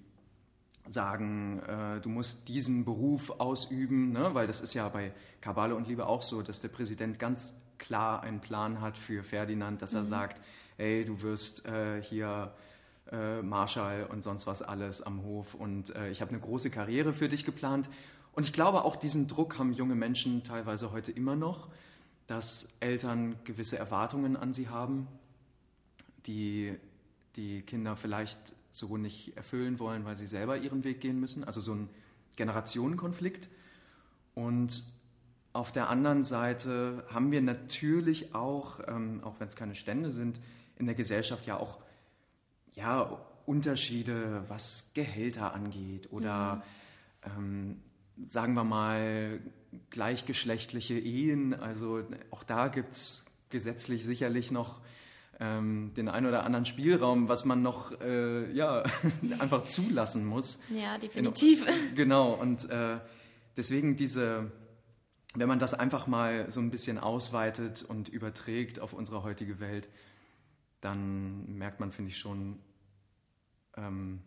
sagen, 0.88 1.60
äh, 1.60 2.00
du 2.00 2.08
musst 2.08 2.48
diesen 2.48 2.84
Beruf 2.84 3.30
ausüben, 3.38 4.12
ne? 4.12 4.30
weil 4.34 4.46
das 4.46 4.60
ist 4.60 4.74
ja 4.74 4.88
bei 4.88 5.12
Kabale 5.40 5.74
und 5.74 5.88
Liebe 5.88 6.06
auch 6.06 6.22
so, 6.22 6.42
dass 6.42 6.60
der 6.60 6.68
Präsident 6.68 7.18
ganz 7.18 7.54
klar 7.78 8.22
einen 8.22 8.40
Plan 8.40 8.80
hat 8.80 8.96
für 8.96 9.22
Ferdinand, 9.22 9.82
dass 9.82 9.92
mhm. 9.92 9.98
er 9.98 10.04
sagt, 10.04 10.42
hey, 10.76 11.04
du 11.04 11.22
wirst 11.22 11.66
äh, 11.66 12.02
hier 12.02 12.52
äh, 13.12 13.42
Marschall 13.42 14.06
und 14.10 14.22
sonst 14.22 14.46
was 14.46 14.62
alles 14.62 15.02
am 15.02 15.22
Hof 15.22 15.54
und 15.54 15.94
äh, 15.96 16.10
ich 16.10 16.20
habe 16.20 16.30
eine 16.30 16.40
große 16.40 16.70
Karriere 16.70 17.12
für 17.12 17.28
dich 17.28 17.44
geplant. 17.44 17.88
Und 18.32 18.44
ich 18.44 18.52
glaube, 18.52 18.84
auch 18.84 18.96
diesen 18.96 19.26
Druck 19.26 19.58
haben 19.58 19.72
junge 19.72 19.94
Menschen 19.94 20.44
teilweise 20.44 20.92
heute 20.92 21.10
immer 21.10 21.34
noch, 21.34 21.68
dass 22.26 22.76
Eltern 22.78 23.36
gewisse 23.44 23.76
Erwartungen 23.76 24.36
an 24.36 24.52
sie 24.52 24.68
haben, 24.68 25.08
die 26.26 26.76
die 27.36 27.62
Kinder 27.62 27.96
vielleicht 27.96 28.38
so 28.70 28.96
nicht 28.96 29.36
erfüllen 29.36 29.80
wollen, 29.80 30.04
weil 30.04 30.14
sie 30.14 30.26
selber 30.26 30.56
ihren 30.56 30.84
Weg 30.84 31.00
gehen 31.00 31.18
müssen. 31.18 31.42
Also 31.42 31.60
so 31.60 31.74
ein 31.74 31.88
Generationenkonflikt. 32.36 33.48
Und 34.34 34.84
auf 35.52 35.72
der 35.72 35.90
anderen 35.90 36.22
Seite 36.22 37.04
haben 37.12 37.32
wir 37.32 37.40
natürlich 37.40 38.34
auch, 38.34 38.80
ähm, 38.86 39.22
auch 39.24 39.40
wenn 39.40 39.48
es 39.48 39.56
keine 39.56 39.74
Stände 39.74 40.12
sind, 40.12 40.40
in 40.76 40.86
der 40.86 40.94
Gesellschaft 40.94 41.46
ja 41.46 41.56
auch 41.56 41.80
ja, 42.74 43.18
Unterschiede, 43.46 44.44
was 44.48 44.92
Gehälter 44.94 45.54
angeht 45.54 46.12
oder 46.12 46.62
mhm. 47.36 47.38
ähm, 47.38 47.82
sagen 48.28 48.54
wir 48.54 48.64
mal 48.64 49.40
gleichgeschlechtliche 49.90 50.98
Ehen. 50.98 51.54
Also 51.54 52.02
auch 52.30 52.44
da 52.44 52.68
gibt 52.68 52.92
es 52.92 53.24
gesetzlich 53.50 54.04
sicherlich 54.04 54.50
noch 54.50 54.80
ähm, 55.40 55.92
den 55.96 56.08
einen 56.08 56.26
oder 56.26 56.44
anderen 56.44 56.66
Spielraum, 56.66 57.28
was 57.28 57.44
man 57.44 57.62
noch 57.62 57.98
äh, 58.00 58.52
ja, 58.52 58.84
einfach 59.38 59.64
zulassen 59.64 60.24
muss. 60.24 60.60
Ja, 60.68 60.98
definitiv. 60.98 61.66
In, 61.66 61.94
genau, 61.94 62.34
und 62.34 62.68
äh, 62.70 62.98
deswegen 63.56 63.96
diese, 63.96 64.52
wenn 65.34 65.48
man 65.48 65.58
das 65.58 65.74
einfach 65.74 66.06
mal 66.06 66.50
so 66.50 66.60
ein 66.60 66.70
bisschen 66.70 66.98
ausweitet 66.98 67.82
und 67.82 68.08
überträgt 68.08 68.80
auf 68.80 68.92
unsere 68.92 69.22
heutige 69.22 69.60
Welt, 69.60 69.88
dann 70.80 71.56
merkt 71.56 71.80
man, 71.80 71.92
finde 71.92 72.10
ich 72.10 72.18
schon, 72.18 72.58
ähm, 73.76 74.22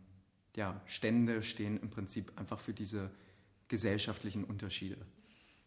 ja, 0.55 0.79
Stände 0.85 1.41
stehen 1.43 1.77
im 1.77 1.89
Prinzip 1.89 2.37
einfach 2.37 2.59
für 2.59 2.73
diese 2.73 3.09
gesellschaftlichen 3.67 4.43
Unterschiede. 4.43 4.97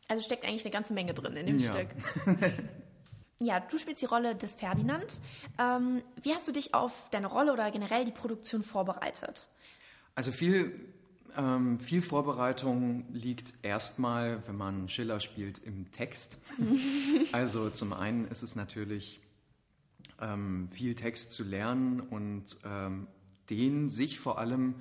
Also 0.09 0.25
steckt 0.25 0.45
eigentlich 0.45 0.65
eine 0.65 0.73
ganze 0.73 0.95
Menge 0.95 1.15
drin 1.15 1.37
in 1.37 1.47
dem 1.47 1.59
ja. 1.59 1.73
Stück. 1.73 1.89
Ja, 3.39 3.61
du 3.61 3.77
spielst 3.77 4.01
die 4.01 4.07
Rolle 4.07 4.35
des 4.35 4.55
Ferdinand. 4.55 5.21
Ähm, 5.59 6.03
wie 6.23 6.35
hast 6.35 6.49
du 6.49 6.53
dich 6.53 6.73
auf 6.73 7.11
deine 7.11 7.27
Rolle 7.27 7.53
oder 7.53 7.71
generell 7.71 8.07
die 8.07 8.13
Produktion 8.13 8.63
vorbereitet? 8.63 9.49
Also 10.15 10.33
viel 10.33 10.73
ähm, 11.37 11.79
viel 11.79 12.01
Vorbereitung 12.01 13.05
liegt 13.13 13.53
erstmal, 13.63 14.47
wenn 14.47 14.57
man 14.57 14.89
Schiller 14.89 15.21
spielt, 15.21 15.59
im 15.59 15.91
Text. 15.93 16.39
also 17.33 17.69
zum 17.69 17.93
einen 17.93 18.27
ist 18.29 18.43
es 18.43 18.57
natürlich 18.57 19.21
ähm, 20.21 20.69
viel 20.71 20.95
Text 20.95 21.33
zu 21.33 21.45
lernen 21.45 22.01
und 22.01 22.57
ähm, 22.65 23.07
den 23.51 23.89
sich 23.89 24.19
vor 24.19 24.39
allem, 24.39 24.77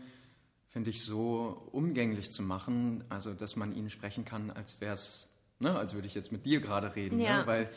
finde 0.67 0.89
ich, 0.89 1.03
so 1.03 1.69
umgänglich 1.71 2.31
zu 2.31 2.43
machen, 2.43 3.03
also 3.09 3.33
dass 3.33 3.55
man 3.55 3.75
ihn 3.75 3.89
sprechen 3.89 4.25
kann, 4.25 4.51
als 4.51 4.81
wäre 4.81 4.93
es, 4.93 5.35
ne, 5.59 5.77
als 5.77 5.93
würde 5.93 6.07
ich 6.07 6.15
jetzt 6.15 6.31
mit 6.31 6.45
dir 6.45 6.61
gerade 6.61 6.95
reden, 6.95 7.17
ne? 7.17 7.25
ja. 7.25 7.41
ne? 7.41 7.47
weil 7.47 7.69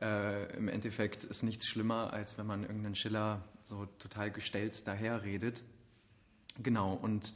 äh, 0.00 0.56
im 0.56 0.68
Endeffekt 0.68 1.24
ist 1.24 1.42
nichts 1.42 1.66
schlimmer, 1.66 2.12
als 2.12 2.38
wenn 2.38 2.46
man 2.46 2.62
irgendeinen 2.62 2.94
Schiller 2.94 3.44
so 3.62 3.86
total 3.98 4.30
gestelzt 4.30 4.88
daherredet. 4.88 5.62
Genau, 6.62 6.94
und 6.94 7.34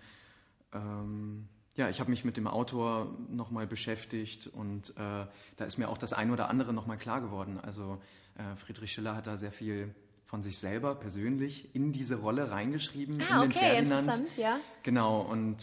ähm, 0.73 1.49
ja, 1.77 1.91
ich 1.91 2.01
habe 2.01 2.11
mich 2.11 2.25
mit 2.25 2.37
dem 2.37 2.47
Autor 2.47 3.15
nochmal 3.29 3.67
beschäftigt 3.67 4.47
und 4.47 4.91
äh, 4.91 5.27
da 5.57 5.65
ist 5.65 5.77
mir 5.79 5.89
auch 5.89 5.99
das 5.99 6.13
ein 6.13 6.31
oder 6.31 6.49
andere 6.49 6.73
nochmal 6.73 6.97
klar 6.97 7.21
geworden. 7.21 7.59
Also 7.61 8.01
äh, 8.37 8.57
Friedrich 8.57 8.93
Schiller 8.93 9.15
hat 9.15 9.27
da 9.27 9.37
sehr 9.37 9.53
viel 9.53 9.95
von 10.25 10.43
sich 10.43 10.59
selber 10.59 10.95
persönlich 10.95 11.75
in 11.75 11.93
diese 11.93 12.17
Rolle 12.17 12.51
reingeschrieben. 12.51 13.23
Ah, 13.31 13.43
in 13.43 13.51
okay, 13.51 13.79
interessant, 13.79 14.37
ja. 14.37 14.59
Genau, 14.83 15.21
und 15.21 15.59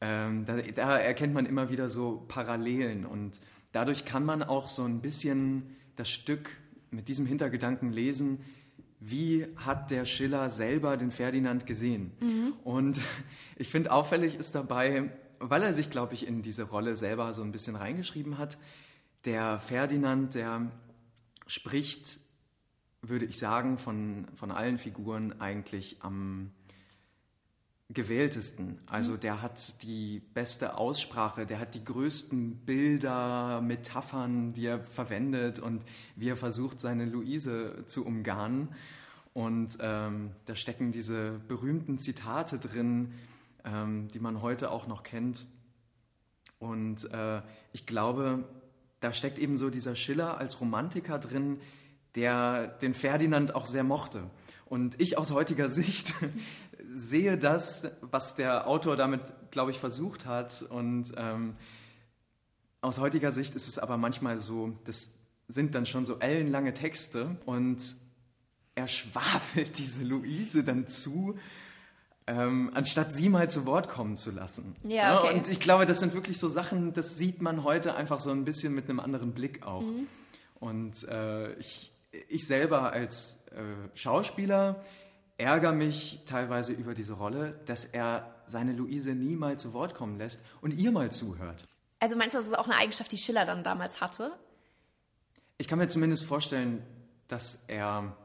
ähm, 0.00 0.44
da, 0.44 0.56
da, 0.56 0.98
erkennt 0.98 1.32
man 1.32 1.46
immer 1.46 1.70
wieder 1.70 1.88
so 1.88 2.24
Parallelen 2.28 3.06
und 3.06 3.40
dadurch 3.72 4.04
kann 4.04 4.24
man 4.24 4.42
auch 4.42 4.68
so 4.68 4.84
ein 4.84 5.00
bisschen 5.00 5.76
das 5.96 6.10
Stück 6.10 6.58
mit 6.90 7.08
diesem 7.08 7.26
Hintergedanken 7.26 7.90
lesen, 7.90 8.44
wie 9.00 9.46
hat 9.56 9.90
der 9.90 10.04
Schiller 10.04 10.48
selber 10.48 10.96
den 10.96 11.10
Ferdinand 11.10 11.66
gesehen? 11.66 12.12
Mhm. 12.20 12.52
Und 12.62 13.00
ich 13.56 13.68
finde 13.68 13.90
auffällig 13.90 14.36
ist 14.36 14.54
dabei, 14.54 15.10
weil 15.42 15.62
er 15.62 15.74
sich, 15.74 15.90
glaube 15.90 16.14
ich, 16.14 16.26
in 16.26 16.42
diese 16.42 16.64
Rolle 16.64 16.96
selber 16.96 17.32
so 17.32 17.42
ein 17.42 17.52
bisschen 17.52 17.76
reingeschrieben 17.76 18.38
hat, 18.38 18.58
der 19.24 19.60
Ferdinand, 19.60 20.34
der 20.34 20.70
spricht, 21.46 22.18
würde 23.02 23.24
ich 23.24 23.38
sagen, 23.38 23.78
von, 23.78 24.26
von 24.36 24.50
allen 24.50 24.78
Figuren 24.78 25.40
eigentlich 25.40 25.96
am 26.00 26.50
gewähltesten. 27.90 28.78
Also 28.86 29.12
mhm. 29.12 29.20
der 29.20 29.42
hat 29.42 29.82
die 29.82 30.22
beste 30.34 30.76
Aussprache, 30.76 31.46
der 31.46 31.58
hat 31.58 31.74
die 31.74 31.84
größten 31.84 32.64
Bilder, 32.64 33.60
Metaphern, 33.60 34.52
die 34.52 34.66
er 34.66 34.80
verwendet 34.80 35.58
und 35.58 35.84
wie 36.16 36.28
er 36.28 36.36
versucht, 36.36 36.80
seine 36.80 37.04
Luise 37.04 37.84
zu 37.86 38.06
umgarnen. 38.06 38.68
Und 39.34 39.78
ähm, 39.80 40.30
da 40.46 40.54
stecken 40.54 40.92
diese 40.92 41.40
berühmten 41.48 41.98
Zitate 41.98 42.58
drin, 42.58 43.12
ähm, 43.64 44.08
die 44.08 44.20
man 44.20 44.42
heute 44.42 44.70
auch 44.70 44.86
noch 44.86 45.02
kennt. 45.02 45.46
Und 46.58 47.10
äh, 47.12 47.42
ich 47.72 47.86
glaube, 47.86 48.44
da 49.00 49.12
steckt 49.12 49.38
eben 49.38 49.56
so 49.56 49.70
dieser 49.70 49.96
Schiller 49.96 50.38
als 50.38 50.60
Romantiker 50.60 51.18
drin, 51.18 51.60
der 52.14 52.68
den 52.68 52.94
Ferdinand 52.94 53.54
auch 53.54 53.66
sehr 53.66 53.84
mochte. 53.84 54.30
Und 54.66 55.00
ich 55.00 55.18
aus 55.18 55.32
heutiger 55.32 55.68
Sicht 55.68 56.14
sehe 56.92 57.36
das, 57.36 57.90
was 58.00 58.36
der 58.36 58.66
Autor 58.66 58.96
damit, 58.96 59.20
glaube 59.50 59.70
ich, 59.70 59.78
versucht 59.78 60.26
hat. 60.26 60.62
Und 60.62 61.12
ähm, 61.16 61.56
aus 62.80 62.98
heutiger 62.98 63.32
Sicht 63.32 63.54
ist 63.54 63.68
es 63.68 63.78
aber 63.78 63.96
manchmal 63.96 64.38
so, 64.38 64.72
das 64.84 65.18
sind 65.48 65.74
dann 65.74 65.86
schon 65.86 66.06
so 66.06 66.18
ellenlange 66.18 66.72
Texte 66.74 67.36
und 67.44 67.94
er 68.74 68.88
schwafelt 68.88 69.78
diese 69.78 70.04
Luise 70.04 70.64
dann 70.64 70.88
zu, 70.88 71.38
ähm, 72.26 72.70
anstatt 72.74 73.12
sie 73.12 73.28
mal 73.28 73.50
zu 73.50 73.66
Wort 73.66 73.88
kommen 73.88 74.16
zu 74.16 74.30
lassen. 74.30 74.76
Ja, 74.84 75.18
okay. 75.18 75.28
ja, 75.28 75.32
und 75.34 75.48
ich 75.48 75.60
glaube, 75.60 75.86
das 75.86 75.98
sind 75.98 76.14
wirklich 76.14 76.38
so 76.38 76.48
Sachen, 76.48 76.92
das 76.92 77.16
sieht 77.16 77.42
man 77.42 77.64
heute 77.64 77.94
einfach 77.94 78.20
so 78.20 78.30
ein 78.30 78.44
bisschen 78.44 78.74
mit 78.74 78.88
einem 78.88 79.00
anderen 79.00 79.32
Blick 79.32 79.64
auch. 79.66 79.82
Mhm. 79.82 80.06
Und 80.60 81.08
äh, 81.08 81.52
ich, 81.54 81.92
ich 82.28 82.46
selber 82.46 82.92
als 82.92 83.44
äh, 83.50 83.98
Schauspieler 83.98 84.82
ärgere 85.36 85.72
mich 85.72 86.20
teilweise 86.26 86.72
über 86.72 86.94
diese 86.94 87.14
Rolle, 87.14 87.60
dass 87.66 87.84
er 87.84 88.32
seine 88.46 88.72
Luise 88.72 89.10
nie 89.10 89.34
mal 89.34 89.58
zu 89.58 89.72
Wort 89.72 89.94
kommen 89.94 90.18
lässt 90.18 90.40
und 90.60 90.72
ihr 90.72 90.92
mal 90.92 91.10
zuhört. 91.10 91.66
Also 91.98 92.16
meinst 92.16 92.34
du, 92.34 92.38
das 92.38 92.46
ist 92.46 92.58
auch 92.58 92.66
eine 92.66 92.76
Eigenschaft, 92.76 93.10
die 93.12 93.18
Schiller 93.18 93.46
dann 93.46 93.64
damals 93.64 94.00
hatte? 94.00 94.32
Ich 95.58 95.68
kann 95.68 95.78
mir 95.78 95.88
zumindest 95.88 96.24
vorstellen, 96.24 96.82
dass 97.28 97.64
er 97.68 98.16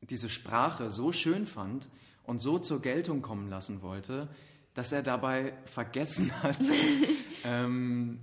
diese 0.00 0.28
Sprache 0.28 0.90
so 0.90 1.12
schön 1.12 1.46
fand, 1.46 1.88
und 2.24 2.38
so 2.38 2.58
zur 2.58 2.82
Geltung 2.82 3.22
kommen 3.22 3.48
lassen 3.48 3.82
wollte, 3.82 4.28
dass 4.74 4.92
er 4.92 5.02
dabei 5.02 5.54
vergessen 5.64 6.32
hat, 6.42 6.58
ähm, 7.44 8.20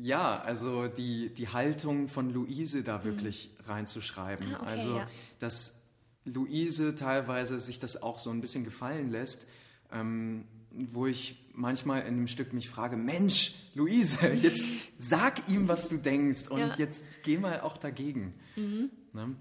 ja, 0.00 0.40
also 0.40 0.88
die, 0.88 1.34
die 1.34 1.48
Haltung 1.48 2.08
von 2.08 2.32
Luise 2.32 2.82
da 2.82 2.98
mhm. 2.98 3.04
wirklich 3.04 3.50
mhm. 3.58 3.64
reinzuschreiben. 3.70 4.54
Ah, 4.54 4.60
okay, 4.62 4.70
also, 4.70 4.96
ja. 4.96 5.08
dass 5.38 5.82
Luise 6.24 6.94
teilweise 6.94 7.60
sich 7.60 7.78
das 7.78 8.02
auch 8.02 8.18
so 8.18 8.30
ein 8.30 8.40
bisschen 8.40 8.64
gefallen 8.64 9.10
lässt, 9.10 9.46
ähm, 9.90 10.46
wo 10.70 11.06
ich 11.06 11.50
manchmal 11.52 12.02
in 12.02 12.14
einem 12.14 12.26
Stück 12.26 12.52
mich 12.52 12.68
frage, 12.70 12.96
Mensch, 12.96 13.54
Luise, 13.74 14.26
jetzt 14.34 14.70
sag 14.98 15.48
ihm, 15.50 15.68
was 15.68 15.88
du 15.88 15.98
denkst 15.98 16.48
und 16.48 16.60
ja. 16.60 16.74
jetzt 16.76 17.04
geh 17.22 17.38
mal 17.38 17.60
auch 17.60 17.76
dagegen. 17.76 18.34
Mhm. 18.56 18.90
Ne? 19.12 19.36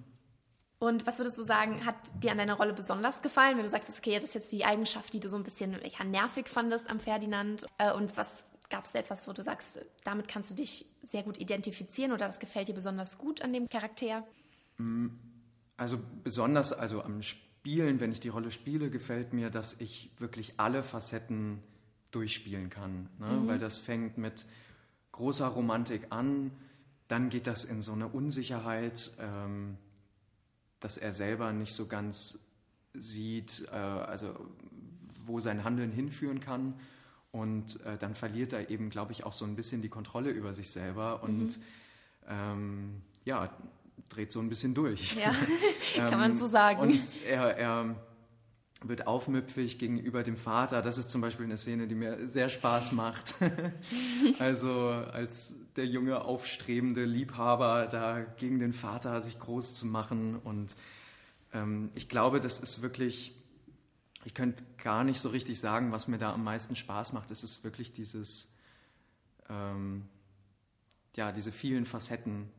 Und 0.81 1.05
was 1.05 1.19
würdest 1.19 1.37
du 1.37 1.43
sagen, 1.43 1.85
hat 1.85 1.95
dir 2.23 2.31
an 2.31 2.39
deiner 2.39 2.55
Rolle 2.55 2.73
besonders 2.73 3.21
gefallen, 3.21 3.55
wenn 3.55 3.63
du 3.63 3.69
sagst, 3.69 3.87
okay, 3.95 4.15
das 4.15 4.23
ist 4.23 4.33
jetzt 4.33 4.51
die 4.51 4.65
Eigenschaft, 4.65 5.13
die 5.13 5.19
du 5.19 5.29
so 5.29 5.37
ein 5.37 5.43
bisschen 5.43 5.73
ja, 5.73 6.03
nervig 6.03 6.49
fandest 6.49 6.89
am 6.89 6.99
Ferdinand? 6.99 7.67
Äh, 7.77 7.93
und 7.93 8.17
was 8.17 8.47
gab 8.71 8.85
es 8.85 8.95
etwas, 8.95 9.27
wo 9.27 9.33
du 9.33 9.43
sagst, 9.43 9.85
damit 10.03 10.27
kannst 10.27 10.49
du 10.49 10.55
dich 10.55 10.87
sehr 11.03 11.21
gut 11.21 11.37
identifizieren 11.37 12.13
oder 12.13 12.25
das 12.25 12.39
gefällt 12.39 12.67
dir 12.67 12.73
besonders 12.73 13.19
gut 13.19 13.43
an 13.43 13.53
dem 13.53 13.69
Charakter? 13.69 14.25
Mm, 14.79 15.09
also 15.77 15.99
besonders, 16.23 16.73
also 16.73 17.03
am 17.03 17.21
Spielen, 17.21 17.99
wenn 17.99 18.11
ich 18.11 18.19
die 18.19 18.29
Rolle 18.29 18.49
spiele, 18.49 18.89
gefällt 18.89 19.33
mir, 19.33 19.51
dass 19.51 19.79
ich 19.81 20.09
wirklich 20.17 20.59
alle 20.59 20.81
Facetten 20.81 21.61
durchspielen 22.09 22.71
kann. 22.71 23.07
Ne? 23.19 23.27
Mhm. 23.27 23.47
Weil 23.47 23.59
das 23.59 23.77
fängt 23.77 24.17
mit 24.17 24.45
großer 25.11 25.45
Romantik 25.45 26.07
an, 26.09 26.49
dann 27.07 27.29
geht 27.29 27.45
das 27.45 27.65
in 27.65 27.83
so 27.83 27.91
eine 27.91 28.07
Unsicherheit. 28.07 29.11
Ähm, 29.19 29.77
dass 30.81 30.97
er 30.97 31.13
selber 31.13 31.53
nicht 31.53 31.73
so 31.73 31.87
ganz 31.87 32.39
sieht, 32.93 33.67
äh, 33.71 33.75
also 33.75 34.35
wo 35.25 35.39
sein 35.39 35.63
Handeln 35.63 35.91
hinführen 35.91 36.41
kann. 36.41 36.73
Und 37.31 37.79
äh, 37.85 37.97
dann 37.97 38.13
verliert 38.13 38.51
er 38.51 38.69
eben, 38.69 38.89
glaube 38.89 39.13
ich, 39.13 39.23
auch 39.23 39.31
so 39.31 39.45
ein 39.45 39.55
bisschen 39.55 39.81
die 39.81 39.87
Kontrolle 39.87 40.31
über 40.31 40.53
sich 40.53 40.69
selber 40.69 41.23
und 41.23 41.57
mhm. 41.57 41.63
ähm, 42.27 43.01
ja, 43.23 43.49
dreht 44.09 44.33
so 44.33 44.41
ein 44.41 44.49
bisschen 44.49 44.73
durch. 44.73 45.15
Ja, 45.15 45.33
kann 46.09 46.19
man 46.19 46.35
so 46.35 46.47
sagen. 46.47 46.81
Und 46.81 47.01
er, 47.25 47.57
er 47.57 47.95
wird 48.83 49.05
aufmüpfig 49.05 49.77
gegenüber 49.77 50.23
dem 50.23 50.37
Vater. 50.37 50.81
Das 50.81 50.97
ist 50.97 51.11
zum 51.11 51.21
Beispiel 51.21 51.45
eine 51.45 51.57
Szene, 51.57 51.87
die 51.87 51.95
mir 51.95 52.27
sehr 52.27 52.49
Spaß 52.49 52.93
macht. 52.93 53.35
also 54.39 54.89
als 54.89 55.55
der 55.75 55.85
junge, 55.85 56.21
aufstrebende 56.21 57.05
Liebhaber 57.05 57.87
da 57.87 58.21
gegen 58.21 58.59
den 58.59 58.73
Vater 58.73 59.21
sich 59.21 59.37
groß 59.37 59.75
zu 59.75 59.85
machen. 59.85 60.35
Und 60.35 60.75
ähm, 61.53 61.91
ich 61.93 62.09
glaube, 62.09 62.39
das 62.39 62.59
ist 62.59 62.81
wirklich, 62.81 63.35
ich 64.25 64.33
könnte 64.33 64.63
gar 64.83 65.03
nicht 65.03 65.19
so 65.19 65.29
richtig 65.29 65.59
sagen, 65.59 65.91
was 65.91 66.07
mir 66.07 66.17
da 66.17 66.33
am 66.33 66.43
meisten 66.43 66.75
Spaß 66.75 67.13
macht. 67.13 67.29
Es 67.29 67.43
ist 67.43 67.63
wirklich 67.63 67.93
dieses, 67.93 68.55
ähm, 69.47 70.07
ja, 71.15 71.31
diese 71.31 71.51
vielen 71.51 71.85
Facetten, 71.85 72.49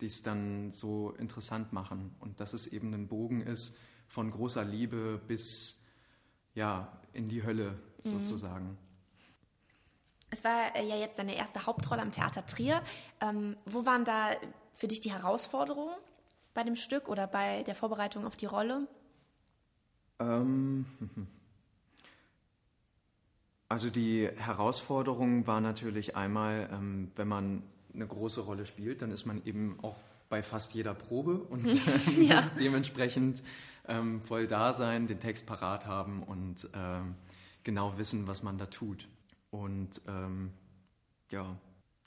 die 0.00 0.06
es 0.06 0.22
dann 0.22 0.70
so 0.70 1.10
interessant 1.18 1.72
machen. 1.72 2.14
Und 2.20 2.38
dass 2.38 2.52
es 2.52 2.68
eben 2.68 2.94
ein 2.94 3.08
Bogen 3.08 3.40
ist 3.40 3.76
von 4.08 4.30
großer 4.30 4.64
Liebe 4.64 5.20
bis 5.26 5.84
ja, 6.54 6.88
in 7.12 7.28
die 7.28 7.42
Hölle 7.42 7.72
mhm. 8.02 8.08
sozusagen. 8.08 8.78
Es 10.30 10.42
war 10.42 10.74
äh, 10.74 10.86
ja 10.86 10.96
jetzt 10.96 11.18
deine 11.18 11.36
erste 11.36 11.66
Hauptrolle 11.66 12.02
am 12.02 12.10
Theater 12.10 12.44
Trier. 12.44 12.82
Ähm, 13.20 13.56
wo 13.66 13.86
waren 13.86 14.04
da 14.04 14.30
für 14.72 14.88
dich 14.88 15.00
die 15.00 15.12
Herausforderungen 15.12 15.94
bei 16.54 16.64
dem 16.64 16.76
Stück 16.76 17.08
oder 17.08 17.26
bei 17.26 17.62
der 17.62 17.74
Vorbereitung 17.74 18.26
auf 18.26 18.36
die 18.36 18.46
Rolle? 18.46 18.88
Ähm, 20.18 20.86
also 23.68 23.90
die 23.90 24.28
Herausforderung 24.28 25.46
war 25.46 25.60
natürlich 25.60 26.16
einmal, 26.16 26.68
ähm, 26.72 27.12
wenn 27.14 27.28
man 27.28 27.62
eine 27.92 28.06
große 28.06 28.40
Rolle 28.40 28.66
spielt, 28.66 29.02
dann 29.02 29.12
ist 29.12 29.26
man 29.26 29.44
eben 29.44 29.78
auch 29.82 29.96
bei 30.28 30.42
fast 30.42 30.74
jeder 30.74 30.94
Probe 30.94 31.38
und 31.38 31.64
ja. 32.18 32.42
dementsprechend 32.58 33.42
ähm, 33.86 34.20
voll 34.22 34.46
da 34.46 34.72
sein, 34.72 35.06
den 35.06 35.20
Text 35.20 35.46
parat 35.46 35.86
haben 35.86 36.22
und 36.22 36.68
ähm, 36.74 37.16
genau 37.62 37.98
wissen, 37.98 38.26
was 38.26 38.42
man 38.42 38.58
da 38.58 38.66
tut. 38.66 39.08
Und 39.50 40.00
ähm, 40.08 40.52
ja. 41.30 41.56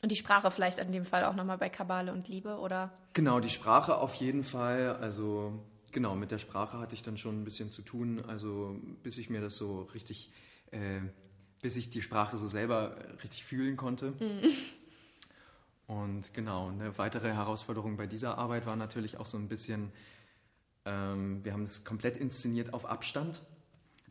Und 0.01 0.12
die 0.12 0.15
Sprache 0.15 0.51
vielleicht 0.51 0.77
in 0.79 0.91
dem 0.91 1.05
Fall 1.05 1.25
auch 1.25 1.36
nochmal 1.36 1.57
bei 1.57 1.69
Kabale 1.69 2.13
und 2.13 2.27
Liebe, 2.27 2.57
oder? 2.57 2.91
Genau, 3.13 3.39
die 3.39 3.50
Sprache 3.50 3.98
auf 3.98 4.15
jeden 4.15 4.43
Fall. 4.43 4.96
Also 4.98 5.65
genau, 5.91 6.15
mit 6.15 6.31
der 6.31 6.39
Sprache 6.39 6.77
hatte 6.79 6.96
ich 6.96 7.03
dann 7.03 7.17
schon 7.17 7.41
ein 7.41 7.46
bisschen 7.46 7.72
zu 7.72 7.81
tun. 7.81 8.24
Also 8.27 8.79
bis 9.03 9.17
ich 9.17 9.29
mir 9.29 9.41
das 9.41 9.55
so 9.55 9.84
richtig 9.93 10.31
äh, 10.72 11.01
bis 11.62 11.75
ich 11.75 11.89
die 11.89 12.01
Sprache 12.01 12.38
so 12.38 12.48
selber 12.48 12.96
richtig 13.24 13.43
fühlen 13.43 13.77
konnte. 13.77 14.12
Mhm. 14.19 14.51
Und 15.88 16.34
genau, 16.34 16.69
eine 16.69 16.98
weitere 16.98 17.34
Herausforderung 17.34 17.98
bei 17.98 18.07
dieser 18.07 18.38
Arbeit 18.38 18.65
war 18.65 18.75
natürlich 18.75 19.17
auch 19.17 19.25
so 19.25 19.38
ein 19.38 19.48
bisschen, 19.48 19.91
ähm, 20.88 21.44
wir 21.44 21.53
haben 21.53 21.63
es 21.63 21.84
komplett 21.84 22.17
inszeniert 22.17 22.74
auf 22.74 22.86
Abstand. 22.86 23.41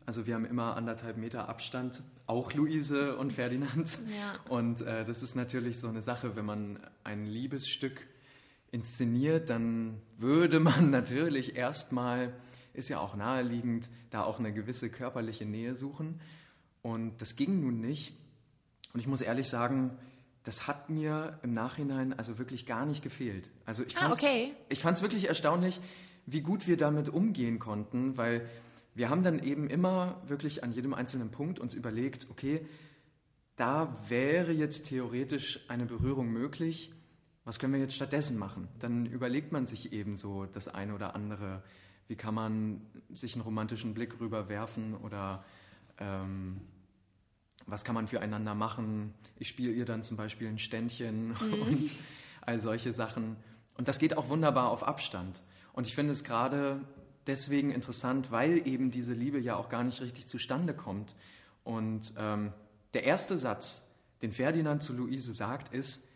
Also 0.05 0.25
wir 0.25 0.35
haben 0.35 0.45
immer 0.45 0.77
anderthalb 0.77 1.17
Meter 1.17 1.49
Abstand, 1.49 2.01
auch 2.27 2.53
Luise 2.53 3.17
und 3.17 3.33
Ferdinand. 3.33 3.97
Ja. 4.17 4.35
Und 4.49 4.81
äh, 4.81 5.03
das 5.03 5.23
ist 5.23 5.35
natürlich 5.35 5.79
so 5.79 5.87
eine 5.87 6.01
Sache, 6.01 6.35
wenn 6.35 6.45
man 6.45 6.79
ein 7.03 7.25
Liebesstück 7.25 8.07
inszeniert, 8.71 9.49
dann 9.49 10.01
würde 10.17 10.59
man 10.59 10.91
natürlich 10.91 11.55
erstmal, 11.55 12.33
ist 12.73 12.89
ja 12.89 12.99
auch 12.99 13.15
naheliegend, 13.15 13.89
da 14.11 14.23
auch 14.23 14.39
eine 14.39 14.53
gewisse 14.53 14.89
körperliche 14.89 15.45
Nähe 15.45 15.75
suchen. 15.75 16.21
Und 16.83 17.21
das 17.21 17.35
ging 17.35 17.59
nun 17.59 17.81
nicht. 17.81 18.13
Und 18.93 18.99
ich 18.99 19.07
muss 19.07 19.21
ehrlich 19.21 19.47
sagen, 19.47 19.97
das 20.43 20.67
hat 20.67 20.89
mir 20.89 21.39
im 21.43 21.53
Nachhinein 21.53 22.13
also 22.13 22.37
wirklich 22.37 22.65
gar 22.65 22.85
nicht 22.85 23.01
gefehlt. 23.01 23.49
Also 23.65 23.83
ich 23.83 23.95
fand 23.95 24.13
es 24.13 24.23
ah, 24.23 24.29
okay. 24.29 25.01
wirklich 25.01 25.27
erstaunlich, 25.27 25.81
wie 26.27 26.41
gut 26.41 26.67
wir 26.67 26.77
damit 26.77 27.09
umgehen 27.09 27.57
konnten, 27.57 28.17
weil 28.17 28.47
wir 28.93 29.09
haben 29.09 29.23
dann 29.23 29.39
eben 29.39 29.69
immer 29.69 30.21
wirklich 30.27 30.63
an 30.63 30.71
jedem 30.71 30.93
einzelnen 30.93 31.31
Punkt 31.31 31.57
uns 31.57 31.73
überlegt, 31.73 32.27
okay, 32.29 32.65
da 33.55 33.97
wäre 34.07 34.51
jetzt 34.51 34.87
theoretisch 34.87 35.65
eine 35.69 35.85
Berührung 35.85 36.29
möglich. 36.29 36.91
Was 37.43 37.57
können 37.57 37.73
wir 37.73 37.79
jetzt 37.79 37.95
stattdessen 37.95 38.37
machen? 38.37 38.67
Dann 38.79 39.05
überlegt 39.05 39.51
man 39.51 39.65
sich 39.65 39.93
eben 39.93 40.15
so 40.15 40.45
das 40.45 40.67
eine 40.67 40.93
oder 40.93 41.15
andere. 41.15 41.63
Wie 42.07 42.15
kann 42.15 42.35
man 42.35 42.81
sich 43.09 43.33
einen 43.33 43.41
romantischen 43.41 43.93
Blick 43.93 44.19
rüberwerfen 44.19 44.95
oder 44.95 45.45
ähm, 45.97 46.61
was 47.67 47.83
kann 47.83 47.95
man 47.95 48.07
füreinander 48.07 48.55
machen. 48.55 49.13
Ich 49.37 49.49
spiele 49.49 49.71
ihr 49.71 49.85
dann 49.85 50.03
zum 50.03 50.17
Beispiel 50.17 50.47
ein 50.47 50.59
Ständchen 50.59 51.29
mhm. 51.29 51.61
und 51.67 51.91
all 52.41 52.59
solche 52.59 52.93
Sachen. 52.93 53.37
Und 53.77 53.87
das 53.87 53.99
geht 53.99 54.17
auch 54.17 54.29
wunderbar 54.29 54.71
auf 54.71 54.83
Abstand. 54.87 55.41
Und 55.77 55.85
ich 55.85 55.93
finde 55.93 56.11
es 56.11 56.23
gerade 56.23 56.81
deswegen 57.27 57.69
interessant, 57.69 58.31
weil 58.31 58.67
eben 58.67 58.89
diese 58.89 59.13
Liebe 59.13 59.39
ja 59.39 59.57
auch 59.57 59.69
gar 59.69 59.83
nicht 59.83 60.01
richtig 60.01 60.27
zustande 60.27 60.73
kommt. 60.73 61.13
Und 61.63 62.15
ähm, 62.17 62.51
der 62.95 63.03
erste 63.03 63.37
Satz, 63.37 63.87
den 64.23 64.31
Ferdinand 64.31 64.81
zu 64.81 64.93
Luise 64.93 65.35
sagt, 65.35 65.71
ist, 65.75 66.07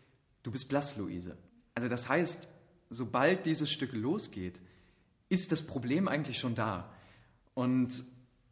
du 0.42 0.50
bist 0.50 0.68
blass, 0.68 0.96
Luise. 0.96 1.38
Also 1.76 1.88
das 1.88 2.08
heißt, 2.08 2.48
sobald 2.90 3.46
dieses 3.46 3.70
Stück 3.70 3.92
losgeht, 3.92 4.60
ist 5.28 5.52
das 5.52 5.64
Problem 5.64 6.08
eigentlich 6.08 6.40
schon 6.40 6.56
da. 6.56 6.92
Und 7.54 8.02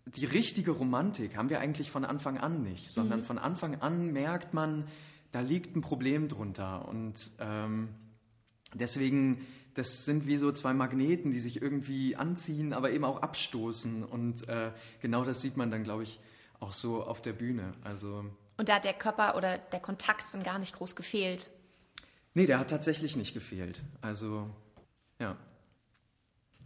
die 0.07 0.26
richtige 0.26 0.71
Romantik 0.71 1.37
haben 1.37 1.50
wir 1.50 1.59
eigentlich 1.59 1.90
von 1.90 2.05
Anfang 2.05 2.38
an 2.38 2.62
nicht, 2.62 2.88
sondern 2.88 3.19
mhm. 3.19 3.25
von 3.25 3.38
Anfang 3.40 3.81
an 3.81 4.12
merkt 4.12 4.55
man, 4.55 4.87
da 5.33 5.40
liegt 5.40 5.75
ein 5.75 5.81
Problem 5.81 6.29
drunter. 6.29 6.87
Und 6.87 7.33
ähm, 7.40 7.88
deswegen, 8.75 9.45
das 9.75 10.05
sind 10.05 10.27
wie 10.27 10.37
so 10.37 10.53
zwei 10.53 10.73
Magneten, 10.73 11.33
die 11.33 11.39
sich 11.39 11.62
irgendwie 11.62 12.17
anziehen, 12.17 12.73
aber 12.73 12.91
eben 12.91 13.05
auch 13.05 13.23
abstoßen. 13.23 14.05
Und 14.05 14.49
äh, 14.49 14.73
genau 15.00 15.25
das 15.25 15.41
sieht 15.41 15.57
man 15.57 15.71
dann, 15.71 15.85
glaube 15.85 16.03
ich, 16.03 16.21
auch 16.59 16.73
so 16.73 17.05
auf 17.05 17.23
der 17.23 17.33
Bühne. 17.33 17.73
Also, 17.85 18.25
Und 18.57 18.69
da 18.69 18.77
hat 18.77 18.85
der 18.85 18.95
Körper 18.95 19.37
oder 19.37 19.59
der 19.59 19.81
Kontakt 19.81 20.33
dann 20.33 20.43
gar 20.43 20.59
nicht 20.59 20.75
groß 20.75 20.97
gefehlt? 20.97 21.50
Nee, 22.35 22.47
der 22.47 22.59
hat 22.59 22.71
tatsächlich 22.71 23.17
nicht 23.17 23.35
gefehlt. 23.35 23.81
Also, 24.00 24.49
ja. 25.19 25.37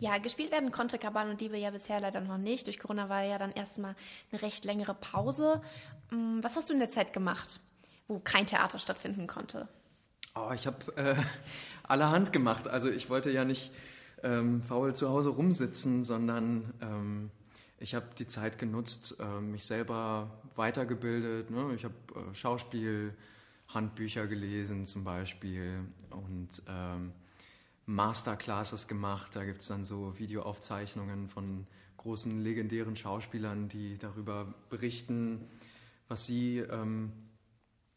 Ja, 0.00 0.18
gespielt 0.18 0.50
werden 0.50 0.72
konnte 0.72 0.98
Kabal 0.98 1.30
und 1.30 1.40
Liebe 1.40 1.56
ja 1.56 1.70
bisher 1.70 2.00
leider 2.00 2.20
noch 2.20 2.36
nicht. 2.36 2.66
Durch 2.66 2.78
Corona 2.78 3.08
war 3.08 3.22
ja 3.22 3.38
dann 3.38 3.52
erstmal 3.52 3.94
eine 4.32 4.42
recht 4.42 4.64
längere 4.64 4.94
Pause. 4.94 5.62
Mm, 6.10 6.42
was 6.42 6.56
hast 6.56 6.68
du 6.68 6.74
in 6.74 6.80
der 6.80 6.90
Zeit 6.90 7.12
gemacht, 7.12 7.60
wo 8.08 8.18
kein 8.18 8.46
Theater 8.46 8.78
stattfinden 8.78 9.26
konnte? 9.26 9.68
Oh, 10.34 10.50
ich 10.52 10.66
habe 10.66 10.96
äh, 10.96 11.14
allerhand 11.84 12.32
gemacht. 12.32 12.66
Also 12.66 12.90
ich 12.90 13.08
wollte 13.08 13.30
ja 13.30 13.44
nicht 13.44 13.70
ähm, 14.22 14.62
faul 14.62 14.94
zu 14.94 15.08
Hause 15.08 15.30
rumsitzen, 15.30 16.04
sondern 16.04 16.74
ähm, 16.80 17.30
ich 17.78 17.94
habe 17.94 18.06
die 18.18 18.26
Zeit 18.26 18.58
genutzt, 18.58 19.16
äh, 19.20 19.40
mich 19.40 19.64
selber 19.64 20.30
weitergebildet. 20.56 21.50
Ne? 21.50 21.72
Ich 21.76 21.84
habe 21.84 21.94
äh, 22.16 22.34
Schauspiel, 22.34 23.14
Handbücher 23.68 24.26
gelesen 24.26 24.86
zum 24.86 25.04
Beispiel 25.04 25.80
und 26.10 26.62
ähm, 26.68 27.12
Masterclasses 27.86 28.88
gemacht. 28.88 29.36
Da 29.36 29.44
gibt 29.44 29.60
es 29.60 29.68
dann 29.68 29.84
so 29.84 30.18
Videoaufzeichnungen 30.18 31.28
von 31.28 31.66
großen 31.96 32.42
legendären 32.42 32.96
Schauspielern, 32.96 33.68
die 33.68 33.98
darüber 33.98 34.52
berichten, 34.68 35.48
was 36.08 36.26
sie 36.26 36.58
ähm, 36.58 37.12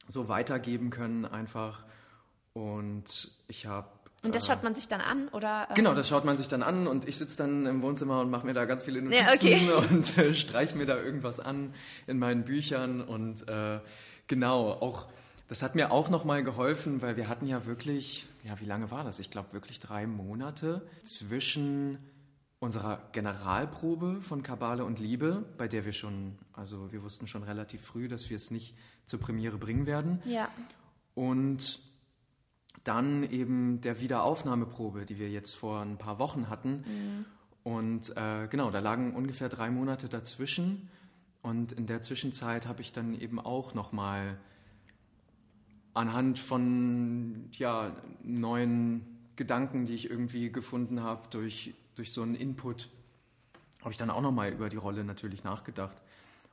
so 0.07 0.29
weitergeben 0.29 0.89
können 0.89 1.25
einfach. 1.25 1.85
Und 2.57 3.29
ich 3.47 3.67
habe 3.67 3.87
und 4.23 4.33
das 4.33 4.45
äh, 4.45 4.47
schaut 4.47 4.63
man 4.63 4.73
sich 4.73 4.87
dann 4.87 4.99
an, 4.99 5.27
oder? 5.27 5.67
Ähm? 5.69 5.75
Genau, 5.75 5.93
das 5.93 6.09
schaut 6.09 6.25
man 6.25 6.35
sich 6.35 6.47
dann 6.47 6.63
an 6.63 6.87
und 6.87 7.07
ich 7.07 7.17
sitze 7.17 7.37
dann 7.37 7.67
im 7.67 7.83
Wohnzimmer 7.83 8.19
und 8.19 8.31
mache 8.31 8.47
mir 8.47 8.53
da 8.53 8.65
ganz 8.65 8.83
viele 8.83 9.03
Notizen 9.03 9.23
ja, 9.23 9.77
okay. 9.77 9.87
und 9.89 10.17
äh, 10.17 10.33
streiche 10.33 10.75
mir 10.75 10.87
da 10.87 10.97
irgendwas 10.97 11.39
an 11.39 11.75
in 12.07 12.17
meinen 12.17 12.43
Büchern 12.43 13.01
und 13.01 13.47
äh, 13.47 13.79
genau, 14.25 14.71
auch 14.71 15.05
das 15.47 15.61
hat 15.61 15.75
mir 15.75 15.91
auch 15.91 16.09
nochmal 16.09 16.43
geholfen, 16.43 17.03
weil 17.03 17.15
wir 17.15 17.29
hatten 17.29 17.45
ja 17.45 17.67
wirklich, 17.67 18.25
ja, 18.43 18.59
wie 18.59 18.65
lange 18.65 18.89
war 18.89 19.03
das? 19.03 19.19
Ich 19.19 19.29
glaube 19.29 19.53
wirklich 19.53 19.79
drei 19.79 20.07
Monate 20.07 20.81
zwischen 21.03 21.99
unserer 22.59 23.07
Generalprobe 23.11 24.21
von 24.23 24.41
Kabale 24.41 24.83
und 24.83 24.97
Liebe, 24.97 25.45
bei 25.59 25.67
der 25.67 25.85
wir 25.85 25.93
schon, 25.93 26.39
also 26.53 26.91
wir 26.91 27.03
wussten 27.03 27.27
schon 27.27 27.43
relativ 27.43 27.83
früh, 27.83 28.07
dass 28.07 28.31
wir 28.31 28.35
es 28.35 28.49
nicht 28.49 28.75
zur 29.05 29.19
Premiere 29.19 29.59
bringen 29.59 29.85
werden. 29.85 30.23
Ja. 30.25 30.49
Und 31.13 31.79
dann 32.87 33.29
eben 33.29 33.81
der 33.81 33.99
Wiederaufnahmeprobe, 33.99 35.05
die 35.05 35.19
wir 35.19 35.29
jetzt 35.29 35.55
vor 35.55 35.81
ein 35.81 35.97
paar 35.97 36.19
Wochen 36.19 36.49
hatten. 36.49 36.83
Mhm. 36.87 37.25
Und 37.63 38.15
äh, 38.15 38.47
genau, 38.47 38.71
da 38.71 38.79
lagen 38.79 39.13
ungefähr 39.13 39.49
drei 39.49 39.69
Monate 39.69 40.07
dazwischen. 40.07 40.89
Und 41.41 41.73
in 41.73 41.85
der 41.85 42.01
Zwischenzeit 42.01 42.67
habe 42.67 42.81
ich 42.81 42.93
dann 42.93 43.19
eben 43.19 43.39
auch 43.39 43.73
nochmal 43.73 44.37
anhand 45.93 46.39
von 46.39 47.49
ja, 47.53 47.95
neuen 48.23 49.05
Gedanken, 49.35 49.85
die 49.85 49.95
ich 49.95 50.09
irgendwie 50.09 50.51
gefunden 50.51 51.03
habe, 51.03 51.27
durch, 51.29 51.73
durch 51.95 52.13
so 52.13 52.21
einen 52.21 52.35
Input, 52.35 52.89
habe 53.81 53.91
ich 53.91 53.97
dann 53.97 54.09
auch 54.09 54.21
nochmal 54.21 54.51
über 54.51 54.69
die 54.69 54.77
Rolle 54.77 55.03
natürlich 55.03 55.43
nachgedacht. 55.43 55.95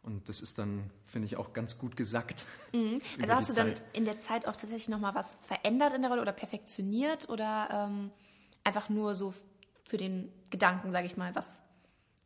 Und 0.04 0.28
das 0.28 0.40
ist 0.40 0.58
dann, 0.58 0.90
finde 1.06 1.26
ich, 1.26 1.36
auch 1.36 1.52
ganz 1.52 1.78
gut 1.78 1.96
gesackt. 1.96 2.44
Mhm. 2.72 3.00
Also 3.20 3.34
hast 3.34 3.50
du 3.50 3.54
dann 3.54 3.74
in 3.92 4.04
der 4.04 4.20
Zeit 4.20 4.46
auch 4.46 4.52
tatsächlich 4.52 4.88
nochmal 4.88 5.14
was 5.14 5.38
verändert 5.42 5.94
in 5.94 6.02
der 6.02 6.10
Rolle 6.10 6.22
oder 6.22 6.32
perfektioniert 6.32 7.28
oder 7.28 7.68
ähm, 7.88 8.10
einfach 8.64 8.88
nur 8.88 9.14
so 9.14 9.34
für 9.86 9.96
den 9.96 10.30
Gedanken, 10.50 10.92
sage 10.92 11.06
ich 11.06 11.16
mal, 11.16 11.34
was 11.34 11.62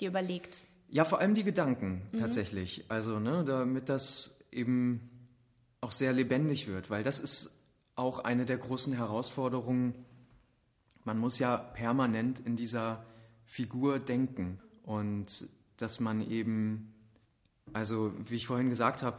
dir 0.00 0.08
überlegt? 0.08 0.62
Ja, 0.88 1.04
vor 1.04 1.20
allem 1.20 1.34
die 1.34 1.44
Gedanken 1.44 2.08
mhm. 2.12 2.18
tatsächlich. 2.18 2.84
Also, 2.88 3.18
ne, 3.18 3.44
damit 3.44 3.88
das 3.88 4.44
eben 4.50 5.10
auch 5.80 5.92
sehr 5.92 6.12
lebendig 6.12 6.66
wird, 6.66 6.90
weil 6.90 7.02
das 7.02 7.20
ist 7.20 7.58
auch 7.94 8.20
eine 8.20 8.44
der 8.44 8.58
großen 8.58 8.92
Herausforderungen. 8.92 9.92
Man 11.04 11.18
muss 11.18 11.38
ja 11.38 11.56
permanent 11.56 12.40
in 12.40 12.56
dieser 12.56 13.04
Figur 13.44 13.98
denken 13.98 14.60
und 14.82 15.48
dass 15.76 16.00
man 16.00 16.20
eben, 16.20 16.94
also 17.72 18.12
wie 18.26 18.36
ich 18.36 18.46
vorhin 18.46 18.70
gesagt 18.70 19.02
habe, 19.02 19.16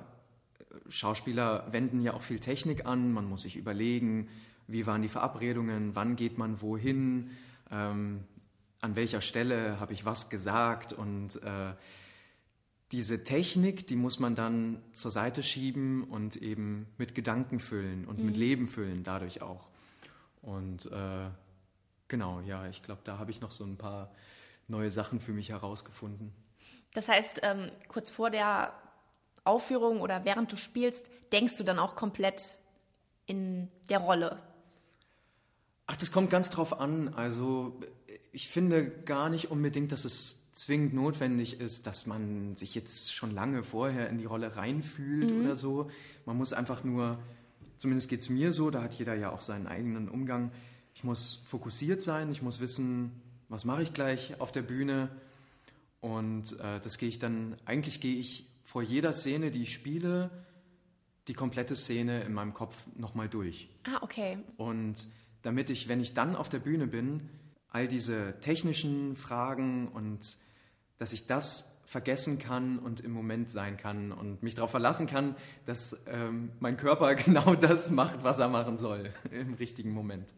Schauspieler 0.88 1.68
wenden 1.72 2.02
ja 2.02 2.14
auch 2.14 2.22
viel 2.22 2.40
Technik 2.40 2.86
an, 2.86 3.12
man 3.12 3.26
muss 3.26 3.44
sich 3.44 3.56
überlegen, 3.56 4.30
wie 4.68 4.86
waren 4.86 5.02
die 5.02 5.10
Verabredungen, 5.10 5.96
wann 5.96 6.16
geht 6.16 6.38
man 6.38 6.62
wohin, 6.62 7.32
ähm, 7.72 8.24
an 8.82 8.96
welcher 8.96 9.22
Stelle 9.22 9.80
habe 9.80 9.94
ich 9.94 10.06
was 10.06 10.30
gesagt 10.30 10.94
und 10.94 11.42
äh, 11.44 11.74
diese 12.92 13.24
Technik, 13.24 13.86
die 13.88 13.96
muss 13.96 14.20
man 14.20 14.36
dann 14.36 14.82
zur 14.94 15.12
Seite 15.12 15.44
schieben 15.44 16.04
und 16.04 16.38
eben 16.38 16.88
mit 16.98 17.14
Gedanken 17.14 17.60
füllen 17.60 18.06
und 18.06 18.20
mhm. 18.20 18.26
mit 18.28 18.38
Leben 18.38 18.68
füllen, 18.68 19.04
dadurch 19.04 19.42
auch. 19.42 19.68
Und 20.42 20.86
äh, 20.92 21.30
genau, 22.08 22.42
ja, 22.42 22.68
ich 22.68 22.82
glaube, 22.82 23.02
da 23.04 23.20
habe 23.20 23.32
ich 23.32 23.42
noch 23.42 23.52
so 23.52 23.64
ein 23.64 23.78
paar 23.78 24.12
neue 24.68 24.92
Sachen 24.92 25.20
für 25.20 25.34
mich 25.34 25.50
herausgefunden. 25.50 26.32
Das 26.94 27.08
heißt, 27.08 27.42
ähm, 27.44 27.72
kurz 27.88 28.10
vor 28.10 28.30
der 28.30 28.74
Aufführung 29.44 30.02
oder 30.02 30.26
während 30.26 30.52
du 30.52 30.56
spielst, 30.56 31.12
denkst 31.32 31.58
du 31.58 31.64
dann 31.64 31.80
auch 31.80 31.96
komplett 31.96 32.58
in 33.26 33.70
der 33.90 34.00
Rolle? 34.00 34.42
Ach, 35.86 35.96
das 35.96 36.12
kommt 36.12 36.30
ganz 36.30 36.50
drauf 36.50 36.80
an. 36.80 37.14
Also 37.16 37.80
ich 38.32 38.50
finde 38.50 38.90
gar 38.90 39.30
nicht 39.30 39.50
unbedingt, 39.50 39.92
dass 39.92 40.06
es 40.06 40.52
zwingend 40.54 40.94
notwendig 40.94 41.60
ist, 41.60 41.88
dass 41.88 42.06
man 42.06 42.56
sich 42.56 42.76
jetzt 42.76 43.14
schon 43.14 43.32
lange 43.32 43.64
vorher 43.64 44.10
in 44.10 44.18
die 44.18 44.26
Rolle 44.26 44.56
reinfühlt 44.56 45.32
mhm. 45.32 45.46
oder 45.46 45.56
so. 45.56 45.90
Man 46.26 46.38
muss 46.38 46.54
einfach 46.54 46.84
nur, 46.84 47.18
zumindest 47.78 48.10
geht 48.10 48.22
es 48.22 48.30
mir 48.30 48.52
so, 48.52 48.70
da 48.70 48.84
hat 48.84 48.94
jeder 48.96 49.16
ja 49.16 49.32
auch 49.32 49.42
seinen 49.42 49.68
eigenen 49.68 50.10
Umgang. 50.10 50.52
Ich 50.94 51.04
muss 51.04 51.42
fokussiert 51.46 52.02
sein, 52.02 52.30
ich 52.32 52.42
muss 52.42 52.60
wissen, 52.60 53.22
was 53.48 53.64
mache 53.64 53.84
ich 53.84 53.94
gleich 53.94 54.40
auf 54.40 54.52
der 54.52 54.64
Bühne. 54.64 55.10
Und 56.02 56.60
äh, 56.60 56.80
das 56.80 56.98
gehe 56.98 57.10
ich 57.10 57.20
dann, 57.20 57.56
eigentlich 57.66 58.00
gehe 58.02 58.18
ich 58.18 58.48
vor 58.64 58.82
jeder 58.82 59.14
Szene, 59.14 59.52
die 59.52 59.64
ich 59.64 59.74
spiele, 59.74 60.30
die 61.28 61.34
komplette 61.34 61.76
Szene 61.76 62.22
in 62.24 62.34
meinem 62.34 62.54
Kopf 62.54 62.88
nochmal 62.96 63.30
durch. 63.30 63.70
Ah, 63.84 64.00
okay. 64.02 64.38
Und 64.58 65.08
damit 65.42 65.70
ich, 65.70 65.88
wenn 65.88 66.00
ich 66.00 66.14
dann 66.14 66.36
auf 66.36 66.50
der 66.50 66.60
Bühne 66.60 66.88
bin, 66.88 67.30
all 67.70 67.88
diese 67.88 68.40
technischen 68.42 69.16
Fragen 69.16 69.88
und 69.90 70.38
dass 70.98 71.14
ich 71.14 71.28
das 71.28 71.80
vergessen 71.86 72.38
kann 72.38 72.78
und 72.78 73.00
im 73.00 73.12
Moment 73.12 73.50
sein 73.50 73.78
kann 73.78 74.12
und 74.12 74.44
mich 74.44 74.54
darauf 74.54 74.72
verlassen 74.72 75.08
kann, 75.08 75.36
dass 75.66 75.98
ähm, 76.08 76.52
mein 76.60 76.78
Körper 76.78 77.16
genau 77.16 77.56
das 77.56 77.90
macht, 77.90 78.24
was 78.24 78.40
er 78.40 78.50
machen 78.50 78.78
soll 78.78 79.12
im 79.32 79.56
richtigen 79.56 79.92
Moment. 79.92 80.34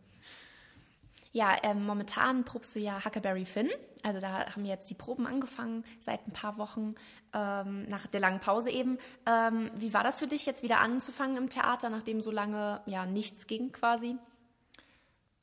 Ja, 1.33 1.55
ähm, 1.63 1.85
momentan 1.85 2.43
probst 2.43 2.75
du 2.75 2.79
ja 2.79 3.03
Huckleberry 3.03 3.45
Finn. 3.45 3.69
Also 4.03 4.19
da 4.19 4.53
haben 4.53 4.65
jetzt 4.65 4.89
die 4.89 4.95
Proben 4.95 5.25
angefangen 5.25 5.85
seit 6.01 6.27
ein 6.27 6.33
paar 6.33 6.57
Wochen 6.57 6.95
ähm, 7.33 7.85
nach 7.87 8.07
der 8.07 8.19
langen 8.19 8.39
Pause 8.39 8.69
eben. 8.69 8.97
Ähm, 9.25 9.71
wie 9.75 9.93
war 9.93 10.03
das 10.03 10.17
für 10.17 10.27
dich 10.27 10.45
jetzt 10.45 10.61
wieder 10.63 10.79
anzufangen 10.79 11.37
im 11.37 11.49
Theater, 11.49 11.89
nachdem 11.89 12.21
so 12.21 12.31
lange 12.31 12.81
ja 12.85 13.05
nichts 13.05 13.47
ging 13.47 13.71
quasi? 13.71 14.17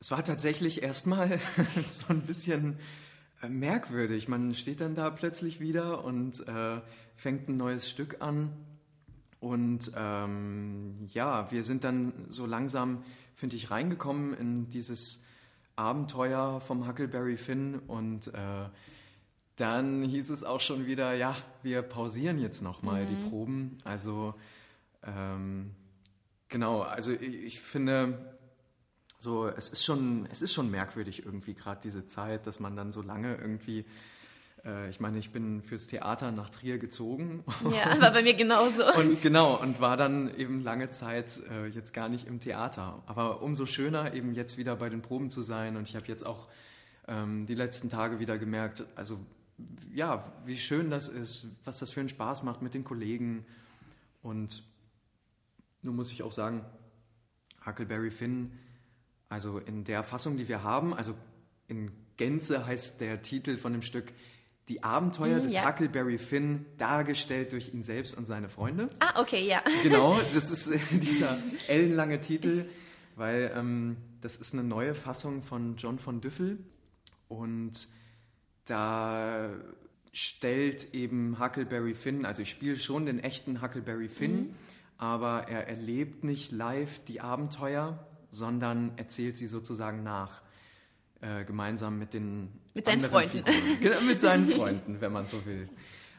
Es 0.00 0.10
war 0.10 0.22
tatsächlich 0.24 0.82
erstmal 0.82 1.40
so 1.84 2.08
ein 2.10 2.22
bisschen 2.22 2.78
äh, 3.42 3.48
merkwürdig. 3.48 4.28
Man 4.28 4.54
steht 4.54 4.80
dann 4.80 4.94
da 4.94 5.08
plötzlich 5.08 5.58
wieder 5.58 6.04
und 6.04 6.46
äh, 6.46 6.82
fängt 7.16 7.48
ein 7.48 7.56
neues 7.56 7.88
Stück 7.88 8.20
an. 8.20 8.52
Und 9.40 9.92
ähm, 9.96 11.06
ja, 11.06 11.50
wir 11.50 11.64
sind 11.64 11.84
dann 11.84 12.26
so 12.28 12.44
langsam, 12.44 13.04
finde 13.34 13.56
ich, 13.56 13.70
reingekommen 13.70 14.34
in 14.34 14.68
dieses 14.68 15.24
Abenteuer 15.78 16.60
vom 16.60 16.88
Huckleberry 16.88 17.36
Finn 17.36 17.78
und 17.78 18.28
äh, 18.28 18.68
dann 19.56 20.02
hieß 20.02 20.30
es 20.30 20.44
auch 20.44 20.60
schon 20.60 20.86
wieder, 20.86 21.14
ja, 21.14 21.36
wir 21.62 21.82
pausieren 21.82 22.38
jetzt 22.38 22.62
nochmal 22.62 23.04
mhm. 23.04 23.08
die 23.08 23.28
Proben. 23.28 23.78
Also 23.84 24.34
ähm, 25.04 25.74
genau, 26.48 26.82
also 26.82 27.12
ich, 27.12 27.44
ich, 27.44 27.60
finde, 27.60 28.36
so 29.18 29.46
es 29.46 29.68
ist 29.68 29.84
schon, 29.84 30.26
es 30.30 30.42
ist 30.42 30.52
schon 30.52 30.70
merkwürdig 30.70 31.24
irgendwie 31.24 31.54
gerade 31.54 31.80
diese 31.82 32.06
Zeit, 32.06 32.46
dass 32.46 32.60
man 32.60 32.76
dann 32.76 32.90
so 32.90 33.02
lange 33.02 33.36
irgendwie 33.36 33.84
ich 34.88 35.00
meine, 35.00 35.18
ich 35.18 35.30
bin 35.30 35.62
fürs 35.62 35.86
Theater 35.86 36.32
nach 36.32 36.50
Trier 36.50 36.78
gezogen. 36.78 37.44
Ja, 37.64 37.92
und, 37.92 38.00
war 38.02 38.12
bei 38.12 38.22
mir 38.22 38.34
genauso. 38.34 38.84
Und 38.94 39.22
genau, 39.22 39.60
und 39.60 39.80
war 39.80 39.96
dann 39.96 40.34
eben 40.36 40.62
lange 40.62 40.90
Zeit 40.90 41.40
äh, 41.50 41.66
jetzt 41.66 41.94
gar 41.94 42.08
nicht 42.08 42.26
im 42.26 42.40
Theater. 42.40 43.02
Aber 43.06 43.42
umso 43.42 43.66
schöner, 43.66 44.14
eben 44.14 44.34
jetzt 44.34 44.58
wieder 44.58 44.76
bei 44.76 44.88
den 44.88 45.02
Proben 45.02 45.30
zu 45.30 45.42
sein. 45.42 45.76
Und 45.76 45.88
ich 45.88 45.96
habe 45.96 46.06
jetzt 46.06 46.26
auch 46.26 46.48
ähm, 47.06 47.46
die 47.46 47.54
letzten 47.54 47.90
Tage 47.90 48.18
wieder 48.18 48.38
gemerkt, 48.38 48.84
also 48.94 49.18
ja, 49.92 50.32
wie 50.44 50.56
schön 50.56 50.90
das 50.90 51.08
ist, 51.08 51.46
was 51.64 51.80
das 51.80 51.90
für 51.90 52.00
einen 52.00 52.08
Spaß 52.08 52.42
macht 52.42 52.62
mit 52.62 52.74
den 52.74 52.84
Kollegen. 52.84 53.44
Und 54.22 54.62
nun 55.82 55.96
muss 55.96 56.12
ich 56.12 56.22
auch 56.22 56.32
sagen, 56.32 56.64
Huckleberry 57.64 58.10
Finn, 58.10 58.52
also 59.28 59.58
in 59.58 59.84
der 59.84 60.04
Fassung, 60.04 60.36
die 60.36 60.48
wir 60.48 60.62
haben, 60.62 60.94
also 60.94 61.14
in 61.66 61.90
Gänze 62.16 62.66
heißt 62.66 63.00
der 63.00 63.22
Titel 63.22 63.58
von 63.58 63.72
dem 63.72 63.82
Stück 63.82 64.12
die 64.68 64.82
Abenteuer 64.82 65.38
mm, 65.38 65.42
des 65.42 65.54
ja. 65.54 65.66
Huckleberry 65.66 66.18
Finn, 66.18 66.66
dargestellt 66.76 67.52
durch 67.52 67.72
ihn 67.72 67.82
selbst 67.82 68.16
und 68.16 68.26
seine 68.26 68.48
Freunde. 68.48 68.90
Ah, 69.00 69.20
okay, 69.20 69.46
ja. 69.46 69.62
Genau, 69.82 70.18
das 70.34 70.50
ist 70.50 70.68
äh, 70.68 70.78
dieser 70.92 71.36
ellenlange 71.68 72.20
Titel, 72.20 72.66
weil 73.16 73.52
ähm, 73.54 73.96
das 74.20 74.36
ist 74.36 74.54
eine 74.54 74.64
neue 74.64 74.94
Fassung 74.94 75.42
von 75.42 75.76
John 75.76 75.98
von 75.98 76.20
Düffel 76.20 76.58
und 77.28 77.88
da 78.64 79.50
stellt 80.12 80.94
eben 80.94 81.38
Huckleberry 81.38 81.94
Finn, 81.94 82.26
also 82.26 82.42
ich 82.42 82.50
spiele 82.50 82.76
schon 82.76 83.06
den 83.06 83.20
echten 83.20 83.62
Huckleberry 83.62 84.08
Finn, 84.08 84.36
mhm. 84.36 84.54
aber 84.96 85.48
er 85.48 85.68
erlebt 85.68 86.24
nicht 86.24 86.52
live 86.52 87.00
die 87.04 87.20
Abenteuer, 87.20 88.06
sondern 88.30 88.92
erzählt 88.96 89.36
sie 89.36 89.46
sozusagen 89.46 90.02
nach. 90.02 90.42
Äh, 91.20 91.44
gemeinsam 91.44 91.98
mit 91.98 92.14
den 92.14 92.60
mit 92.74 92.84
seinen 92.84 93.00
Freunden. 93.00 93.42
Genau, 93.80 94.00
mit 94.02 94.20
seinen 94.20 94.46
Freunden, 94.46 95.00
wenn 95.00 95.12
man 95.12 95.26
so 95.26 95.44
will. 95.46 95.68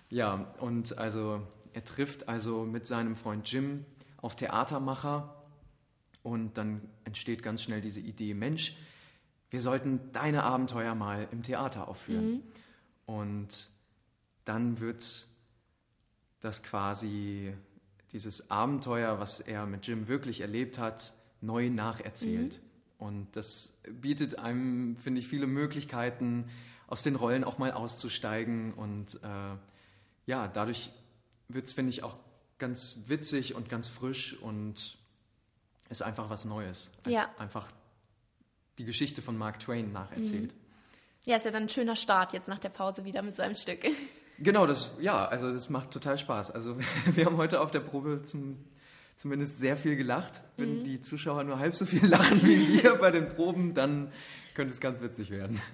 Ja, 0.10 0.54
und 0.60 0.98
also 0.98 1.42
er 1.72 1.86
trifft 1.86 2.28
also 2.28 2.66
mit 2.66 2.86
seinem 2.86 3.16
Freund 3.16 3.50
Jim 3.50 3.86
auf 4.18 4.36
Theatermacher 4.36 5.42
und 6.22 6.58
dann 6.58 6.82
entsteht 7.06 7.44
ganz 7.44 7.64
schnell 7.64 7.80
diese 7.80 8.02
Idee, 8.02 8.34
Mensch, 8.34 8.76
wir 9.50 9.62
sollten 9.62 10.12
deine 10.12 10.44
Abenteuer 10.44 10.96
mal 10.96 11.30
im 11.32 11.44
Theater 11.44 11.88
aufführen. 11.88 12.32
Mhm. 12.32 12.44
Und 13.06 13.70
dann 14.44 14.80
wird 14.82 15.28
das 16.42 16.62
quasi 16.62 17.54
dieses 18.12 18.52
Abenteuer, 18.52 19.20
was 19.20 19.40
er 19.40 19.66
mit 19.66 19.88
Jim 19.88 20.08
wirklich 20.10 20.42
erlebt 20.42 20.78
hat, 20.78 21.14
neu 21.40 21.70
nacherzählt. 21.70 22.60
Mhm. 22.62 22.69
Und 23.00 23.36
das 23.36 23.80
bietet 23.90 24.38
einem, 24.38 24.98
finde 24.98 25.22
ich, 25.22 25.28
viele 25.28 25.48
Möglichkeiten, 25.48 26.50
aus 26.86 27.02
den 27.02 27.16
Rollen 27.16 27.44
auch 27.44 27.58
mal 27.58 27.72
auszusteigen. 27.72 28.74
Und 28.74 29.16
äh, 29.24 29.58
ja, 30.26 30.48
dadurch 30.48 30.92
wird 31.48 31.66
es, 31.66 31.72
finde 31.72 31.92
ich, 31.92 32.04
auch 32.04 32.20
ganz 32.60 33.06
witzig 33.08 33.56
und 33.56 33.70
ganz 33.70 33.88
frisch 33.88 34.38
und 34.38 34.98
ist 35.90 36.04
einfach 36.04 36.30
was 36.30 36.46
Neues. 36.46 36.92
ja. 37.06 37.28
Einfach 37.38 37.72
die 38.78 38.86
Geschichte 38.86 39.22
von 39.22 39.38
Mark 39.38 39.60
Twain 39.60 39.92
nacherzählt. 39.92 40.54
Mhm. 40.54 40.60
Ja, 41.26 41.38
ist 41.38 41.46
ja 41.46 41.52
dann 41.52 41.64
ein 41.64 41.70
schöner 41.70 41.96
Start 41.96 42.34
jetzt 42.34 42.48
nach 42.48 42.60
der 42.60 42.70
Pause 42.70 43.06
wieder 43.06 43.22
mit 43.22 43.36
so 43.36 43.42
einem 43.42 43.56
Stück. 43.56 43.86
Genau, 44.40 44.66
das, 44.66 44.96
ja, 45.00 45.26
also 45.26 45.52
das 45.52 45.70
macht 45.70 45.92
total 45.92 46.18
Spaß. 46.18 46.52
Also 46.52 46.78
wir 47.06 47.26
haben 47.26 47.38
heute 47.38 47.62
auf 47.62 47.72
der 47.72 47.82
Probe 47.82 48.24
zum 48.24 48.66
zumindest 49.20 49.60
sehr 49.60 49.76
viel 49.76 49.98
gelacht. 49.98 50.42
Wenn 50.56 50.80
mhm. 50.80 50.84
die 50.86 51.02
Zuschauer 51.02 51.44
nur 51.44 51.60
halb 51.60 51.76
so 51.76 51.86
viel 51.86 52.06
lachen 52.06 52.42
wie 52.44 52.82
wir 52.84 52.96
bei 52.96 53.12
den 53.12 53.28
Proben, 53.28 53.74
dann 53.74 54.14
könnte 54.54 54.72
es 54.74 54.80
ganz 54.80 55.02
witzig 55.02 55.30
werden. 55.30 55.62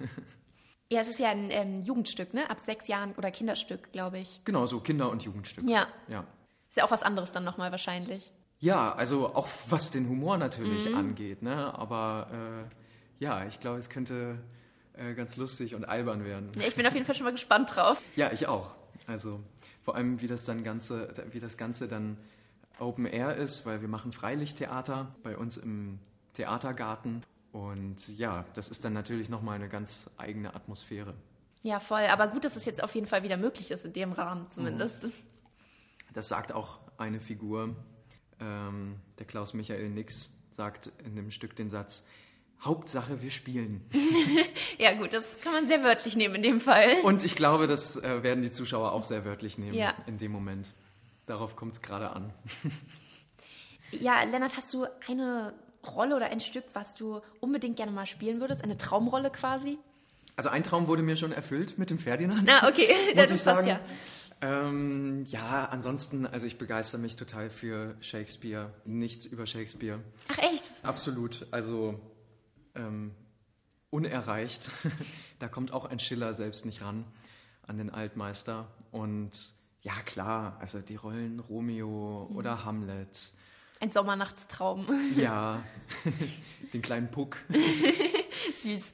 Ja, 0.88 1.00
es 1.00 1.08
ist 1.08 1.18
ja 1.18 1.30
ein 1.30 1.50
ähm, 1.50 1.82
Jugendstück, 1.82 2.32
ne? 2.32 2.48
Ab 2.48 2.60
sechs 2.60 2.86
Jahren 2.86 3.12
oder 3.16 3.32
Kinderstück, 3.32 3.90
glaube 3.90 4.20
ich. 4.20 4.40
Genau, 4.44 4.66
so 4.66 4.78
Kinder- 4.78 5.10
und 5.10 5.24
Jugendstück. 5.24 5.68
Ja. 5.68 5.88
ja. 6.06 6.24
Ist 6.68 6.76
ja 6.76 6.84
auch 6.84 6.92
was 6.92 7.02
anderes 7.02 7.32
dann 7.32 7.42
nochmal 7.42 7.72
wahrscheinlich. 7.72 8.30
Ja, 8.60 8.94
also 8.94 9.34
auch 9.34 9.48
was 9.68 9.90
den 9.90 10.08
Humor 10.08 10.38
natürlich 10.38 10.88
mhm. 10.88 10.94
angeht, 10.94 11.42
ne? 11.42 11.76
Aber 11.76 12.28
äh, 12.30 13.24
ja, 13.24 13.44
ich 13.46 13.58
glaube, 13.58 13.78
es 13.78 13.90
könnte 13.90 14.38
äh, 14.92 15.14
ganz 15.14 15.36
lustig 15.36 15.74
und 15.74 15.84
albern 15.84 16.24
werden. 16.24 16.52
Ja, 16.54 16.68
ich 16.68 16.76
bin 16.76 16.86
auf 16.86 16.94
jeden 16.94 17.04
Fall 17.04 17.16
schon 17.16 17.24
mal 17.24 17.32
gespannt 17.32 17.74
drauf. 17.74 18.00
Ja, 18.14 18.30
ich 18.30 18.46
auch. 18.46 18.76
Also 19.08 19.40
vor 19.82 19.96
allem, 19.96 20.20
wie 20.20 20.28
das 20.28 20.44
dann 20.44 20.62
Ganze, 20.62 21.12
wie 21.32 21.40
das 21.40 21.56
Ganze 21.56 21.88
dann 21.88 22.16
Open 22.78 23.06
Air 23.06 23.36
ist, 23.36 23.66
weil 23.66 23.80
wir 23.80 23.88
machen 23.88 24.12
Freilichttheater 24.12 25.14
bei 25.22 25.36
uns 25.36 25.56
im 25.56 25.98
Theatergarten. 26.34 27.22
Und 27.52 28.08
ja, 28.18 28.44
das 28.54 28.68
ist 28.68 28.84
dann 28.84 28.92
natürlich 28.92 29.28
nochmal 29.28 29.56
eine 29.56 29.68
ganz 29.68 30.10
eigene 30.18 30.54
Atmosphäre. 30.54 31.14
Ja, 31.62 31.80
voll. 31.80 32.02
Aber 32.02 32.28
gut, 32.28 32.44
dass 32.44 32.56
es 32.56 32.64
jetzt 32.64 32.82
auf 32.82 32.94
jeden 32.94 33.06
Fall 33.06 33.22
wieder 33.22 33.36
möglich 33.36 33.70
ist, 33.70 33.84
in 33.84 33.92
dem 33.92 34.12
Rahmen 34.12 34.48
zumindest. 34.50 35.04
Mhm. 35.04 35.12
Das 36.12 36.28
sagt 36.28 36.52
auch 36.52 36.78
eine 36.98 37.20
Figur. 37.20 37.74
Ähm, 38.40 38.96
der 39.18 39.26
Klaus 39.26 39.54
Michael 39.54 39.88
Nix 39.88 40.32
sagt 40.50 40.92
in 41.04 41.16
dem 41.16 41.30
Stück 41.30 41.56
den 41.56 41.70
Satz, 41.70 42.06
Hauptsache, 42.60 43.20
wir 43.22 43.30
spielen. 43.30 43.84
ja, 44.78 44.94
gut, 44.94 45.12
das 45.12 45.40
kann 45.40 45.52
man 45.52 45.66
sehr 45.66 45.82
wörtlich 45.82 46.16
nehmen 46.16 46.36
in 46.36 46.42
dem 46.42 46.60
Fall. 46.60 46.96
Und 47.02 47.24
ich 47.24 47.36
glaube, 47.36 47.66
das 47.66 47.96
äh, 47.96 48.22
werden 48.22 48.42
die 48.42 48.50
Zuschauer 48.50 48.92
auch 48.92 49.04
sehr 49.04 49.24
wörtlich 49.24 49.58
nehmen 49.58 49.74
ja. 49.74 49.94
in 50.06 50.18
dem 50.18 50.32
Moment. 50.32 50.72
Darauf 51.26 51.56
kommt 51.56 51.74
es 51.74 51.82
gerade 51.82 52.10
an. 52.10 52.32
ja, 53.90 54.22
Lennart, 54.22 54.56
hast 54.56 54.72
du 54.72 54.86
eine 55.06 55.54
Rolle 55.86 56.16
oder 56.16 56.26
ein 56.26 56.40
Stück, 56.40 56.64
was 56.72 56.94
du 56.94 57.20
unbedingt 57.40 57.76
gerne 57.76 57.92
mal 57.92 58.06
spielen 58.06 58.40
würdest? 58.40 58.62
Eine 58.62 58.78
Traumrolle 58.78 59.30
quasi? 59.30 59.78
Also 60.36 60.50
ein 60.50 60.62
Traum 60.62 60.86
wurde 60.86 61.02
mir 61.02 61.16
schon 61.16 61.32
erfüllt 61.32 61.78
mit 61.78 61.90
dem 61.90 61.98
Ferdinand. 61.98 62.48
Ah, 62.50 62.68
okay, 62.68 62.94
das 63.16 63.30
ist 63.30 63.44
fast 63.44 63.66
ja. 63.66 63.80
Ähm, 64.42 65.24
ja, 65.26 65.64
ansonsten, 65.64 66.26
also 66.26 66.46
ich 66.46 66.58
begeister 66.58 66.98
mich 66.98 67.16
total 67.16 67.48
für 67.48 67.96
Shakespeare. 68.00 68.70
Nichts 68.84 69.24
über 69.24 69.46
Shakespeare. 69.46 70.00
Ach 70.28 70.38
echt? 70.38 70.70
Absolut. 70.82 71.46
Also 71.52 71.98
ähm, 72.74 73.14
unerreicht. 73.88 74.70
da 75.38 75.48
kommt 75.48 75.72
auch 75.72 75.86
ein 75.86 75.98
Schiller 75.98 76.34
selbst 76.34 76.66
nicht 76.66 76.82
ran 76.82 77.04
an 77.66 77.78
den 77.78 77.88
Altmeister. 77.88 78.68
Und 78.90 79.32
ja, 79.86 79.94
klar, 80.04 80.56
also 80.58 80.80
die 80.80 80.96
Rollen 80.96 81.38
Romeo 81.38 82.26
mhm. 82.28 82.36
oder 82.36 82.64
Hamlet. 82.64 83.30
Ein 83.80 83.92
Sommernachtstraum. 83.92 84.86
Ja, 85.16 85.62
den 86.72 86.82
kleinen 86.82 87.08
Puck. 87.08 87.36
Süß. 88.58 88.92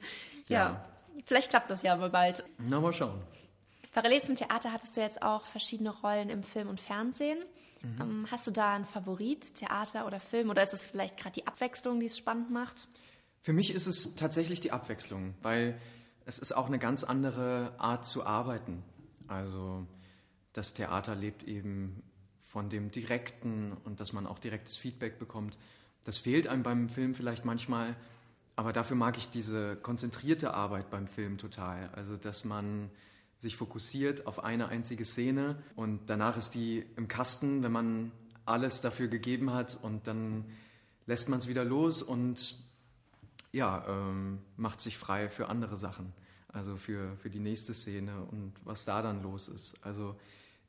Ja. 0.49 0.59
ja. 0.59 0.85
vielleicht 1.25 1.49
klappt 1.49 1.71
das 1.71 1.81
ja 1.81 1.93
aber 1.93 2.09
bald. 2.09 2.43
Na, 2.59 2.79
mal 2.79 2.93
schauen. 2.93 3.19
Parallel 3.91 4.21
zum 4.21 4.35
Theater 4.35 4.71
hattest 4.71 4.95
du 4.95 5.01
jetzt 5.01 5.23
auch 5.23 5.45
verschiedene 5.45 5.89
Rollen 5.89 6.29
im 6.29 6.43
Film 6.43 6.69
und 6.69 6.79
Fernsehen. 6.79 7.39
Mhm. 7.81 8.01
Ähm, 8.01 8.27
hast 8.29 8.45
du 8.45 8.51
da 8.51 8.75
einen 8.75 8.85
Favorit, 8.85 9.55
Theater 9.55 10.05
oder 10.05 10.19
Film? 10.19 10.51
Oder 10.51 10.61
ist 10.61 10.73
es 10.73 10.85
vielleicht 10.85 11.17
gerade 11.17 11.33
die 11.33 11.47
Abwechslung, 11.47 11.99
die 11.99 12.05
es 12.05 12.17
spannend 12.19 12.51
macht? 12.51 12.87
Für 13.41 13.53
mich 13.53 13.73
ist 13.73 13.87
es 13.87 14.15
tatsächlich 14.15 14.61
die 14.61 14.71
Abwechslung, 14.71 15.33
weil 15.41 15.79
es 16.25 16.37
ist 16.37 16.51
auch 16.51 16.67
eine 16.67 16.77
ganz 16.77 17.03
andere 17.03 17.73
Art 17.79 18.05
zu 18.05 18.25
arbeiten. 18.25 18.83
Also 19.27 19.87
das 20.53 20.73
Theater 20.73 21.15
lebt 21.15 21.43
eben 21.43 22.03
von 22.47 22.69
dem 22.69 22.91
Direkten 22.91 23.73
und 23.83 23.99
dass 23.99 24.13
man 24.13 24.27
auch 24.27 24.39
direktes 24.39 24.77
Feedback 24.77 25.19
bekommt. 25.19 25.57
Das 26.05 26.17
fehlt 26.17 26.47
einem 26.47 26.63
beim 26.63 26.89
Film 26.89 27.15
vielleicht 27.15 27.45
manchmal, 27.45 27.95
aber 28.55 28.73
dafür 28.73 28.95
mag 28.95 29.17
ich 29.17 29.29
diese 29.29 29.75
konzentrierte 29.75 30.53
Arbeit 30.53 30.89
beim 30.91 31.07
Film 31.07 31.37
total. 31.37 31.89
Also, 31.95 32.15
dass 32.15 32.45
man 32.45 32.91
sich 33.39 33.57
fokussiert 33.57 34.27
auf 34.27 34.43
eine 34.43 34.67
einzige 34.67 35.03
Szene 35.03 35.61
und 35.75 36.01
danach 36.07 36.37
ist 36.37 36.51
die 36.51 36.85
im 36.95 37.07
Kasten, 37.07 37.63
wenn 37.63 37.71
man 37.71 38.11
alles 38.45 38.81
dafür 38.81 39.07
gegeben 39.07 39.51
hat 39.51 39.77
und 39.81 40.07
dann 40.07 40.45
lässt 41.05 41.29
man 41.29 41.39
es 41.39 41.47
wieder 41.47 41.65
los 41.65 42.03
und 42.03 42.55
ja, 43.51 43.85
ähm, 43.87 44.39
macht 44.57 44.79
sich 44.79 44.97
frei 44.97 45.29
für 45.29 45.47
andere 45.47 45.77
Sachen. 45.77 46.13
Also 46.47 46.77
für, 46.77 47.17
für 47.17 47.29
die 47.29 47.39
nächste 47.39 47.73
Szene 47.73 48.25
und 48.31 48.53
was 48.63 48.85
da 48.85 49.01
dann 49.01 49.23
los 49.23 49.47
ist. 49.47 49.83
Also 49.83 50.15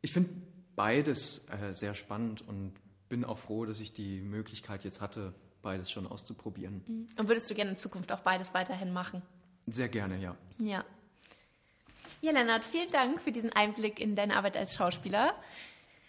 ich 0.05 0.13
finde 0.13 0.31
beides 0.77 1.49
äh, 1.49 1.73
sehr 1.73 1.95
spannend 1.95 2.47
und 2.47 2.75
bin 3.09 3.25
auch 3.25 3.39
froh, 3.39 3.65
dass 3.65 3.81
ich 3.81 3.95
die 3.95 4.21
Möglichkeit 4.21 4.85
jetzt 4.85 5.01
hatte, 5.01 5.33
beides 5.63 5.91
schon 5.91 6.07
auszuprobieren. 6.07 6.85
Mhm. 6.87 7.07
Und 7.17 7.29
würdest 7.29 7.51
du 7.51 7.55
gerne 7.55 7.71
in 7.71 7.77
Zukunft 7.79 8.13
auch 8.13 8.21
beides 8.21 8.53
weiterhin 8.53 8.93
machen? 8.93 9.23
Sehr 9.67 9.89
gerne, 9.89 10.19
ja. 10.19 10.37
Ja. 10.59 10.85
Ja, 12.21 12.33
Lennart, 12.33 12.67
vielen 12.67 12.91
Dank 12.91 13.19
für 13.21 13.33
diesen 13.33 13.51
Einblick 13.53 13.99
in 13.99 14.15
deine 14.15 14.37
Arbeit 14.37 14.59
als 14.59 14.77
Schauspieler. 14.77 15.33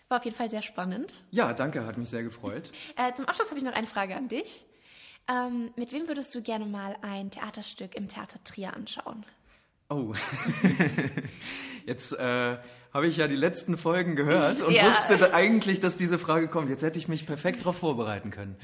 War 0.10 0.18
auf 0.20 0.26
jeden 0.26 0.36
Fall 0.36 0.50
sehr 0.50 0.62
spannend. 0.62 1.24
Ja, 1.32 1.54
danke, 1.54 1.86
hat 1.86 1.98
mich 1.98 2.10
sehr 2.10 2.24
gefreut. 2.24 2.72
Äh, 2.98 3.14
zum 3.14 3.26
Abschluss 3.26 3.50
habe 3.50 3.58
ich 3.58 3.66
noch 3.66 3.74
eine 3.74 3.88
Frage 3.88 4.16
an 4.18 4.28
dich. 4.28 4.66
Ähm, 5.30 5.72
mit 5.78 5.94
wem 5.94 6.10
würdest 6.10 6.36
du 6.36 6.42
gerne 6.42 6.66
mal 6.66 6.98
ein 7.02 7.32
Theaterstück 7.32 7.96
im 7.96 8.10
Theater 8.10 8.44
Trier 8.44 8.74
anschauen? 8.74 9.26
Oh, 9.89 10.13
jetzt 11.86 12.13
äh, 12.13 12.58
habe 12.93 13.08
ich 13.08 13.17
ja 13.17 13.28
die 13.28 13.36
letzten 13.36 13.78
Folgen 13.78 14.15
gehört 14.15 14.62
und 14.62 14.74
Ja. 14.74 14.86
wusste 14.88 15.34
eigentlich, 15.34 15.80
dass 15.80 15.95
diese 15.95 16.17
Frage 16.17 16.48
kommt. 16.48 16.69
Jetzt 16.69 16.82
hätte 16.82 16.98
ich 16.98 17.08
mich 17.08 17.26
perfekt 17.28 17.62
darauf 17.62 17.78
vorbereiten 17.78 18.32
können. 18.32 18.56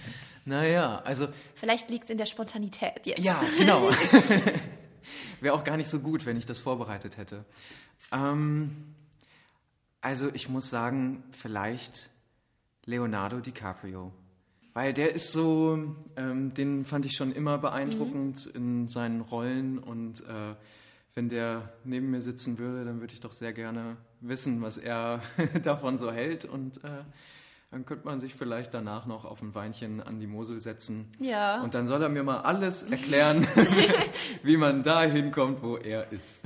Naja, 0.45 1.01
also 1.05 1.27
Vielleicht 1.55 1.89
liegt 1.91 2.05
es 2.05 2.09
in 2.09 2.17
der 2.17 2.25
Spontanität 2.25 3.05
jetzt. 3.05 3.23
Ja, 3.23 3.39
genau. 3.57 3.89
Wäre 5.41 5.53
auch 5.55 5.63
gar 5.63 5.77
nicht 5.77 5.89
so 5.89 5.99
gut, 5.99 6.25
wenn 6.25 6.37
ich 6.37 6.45
das 6.45 6.59
vorbereitet 6.59 7.17
hätte. 7.17 7.45
Ähm, 8.11 8.95
also 10.01 10.29
ich 10.33 10.49
muss 10.49 10.69
sagen, 10.69 11.23
vielleicht 11.31 12.09
Leonardo 12.85 13.39
DiCaprio. 13.39 14.11
Weil 14.73 14.93
der 14.93 15.13
ist 15.13 15.31
so, 15.33 15.95
ähm, 16.15 16.53
den 16.53 16.85
fand 16.85 17.05
ich 17.05 17.15
schon 17.15 17.33
immer 17.33 17.57
beeindruckend 17.57 18.45
in 18.47 18.87
seinen 18.87 19.21
Rollen 19.21 19.77
und 19.77 20.21
äh, 20.21 20.55
wenn 21.13 21.29
der 21.29 21.73
neben 21.83 22.11
mir 22.11 22.21
sitzen 22.21 22.57
würde, 22.57 22.85
dann 22.85 23.01
würde 23.01 23.13
ich 23.13 23.19
doch 23.19 23.33
sehr 23.33 23.53
gerne 23.53 23.97
wissen, 24.21 24.61
was 24.61 24.77
er 24.77 25.21
davon 25.63 25.97
so 25.97 26.11
hält 26.11 26.45
und 26.45 26.83
äh, 26.83 27.03
dann 27.71 27.85
könnte 27.85 28.05
man 28.05 28.19
sich 28.19 28.35
vielleicht 28.35 28.73
danach 28.73 29.05
noch 29.05 29.23
auf 29.23 29.41
ein 29.41 29.55
Weinchen 29.55 30.01
an 30.01 30.19
die 30.19 30.27
Mosel 30.27 30.59
setzen. 30.59 31.09
Ja. 31.19 31.61
Und 31.61 31.73
dann 31.73 31.87
soll 31.87 32.03
er 32.03 32.09
mir 32.09 32.21
mal 32.21 32.41
alles 32.41 32.83
erklären, 32.83 33.47
wie 34.43 34.57
man 34.57 34.83
da 34.83 35.03
hinkommt, 35.03 35.63
wo 35.63 35.77
er 35.77 36.11
ist. 36.11 36.41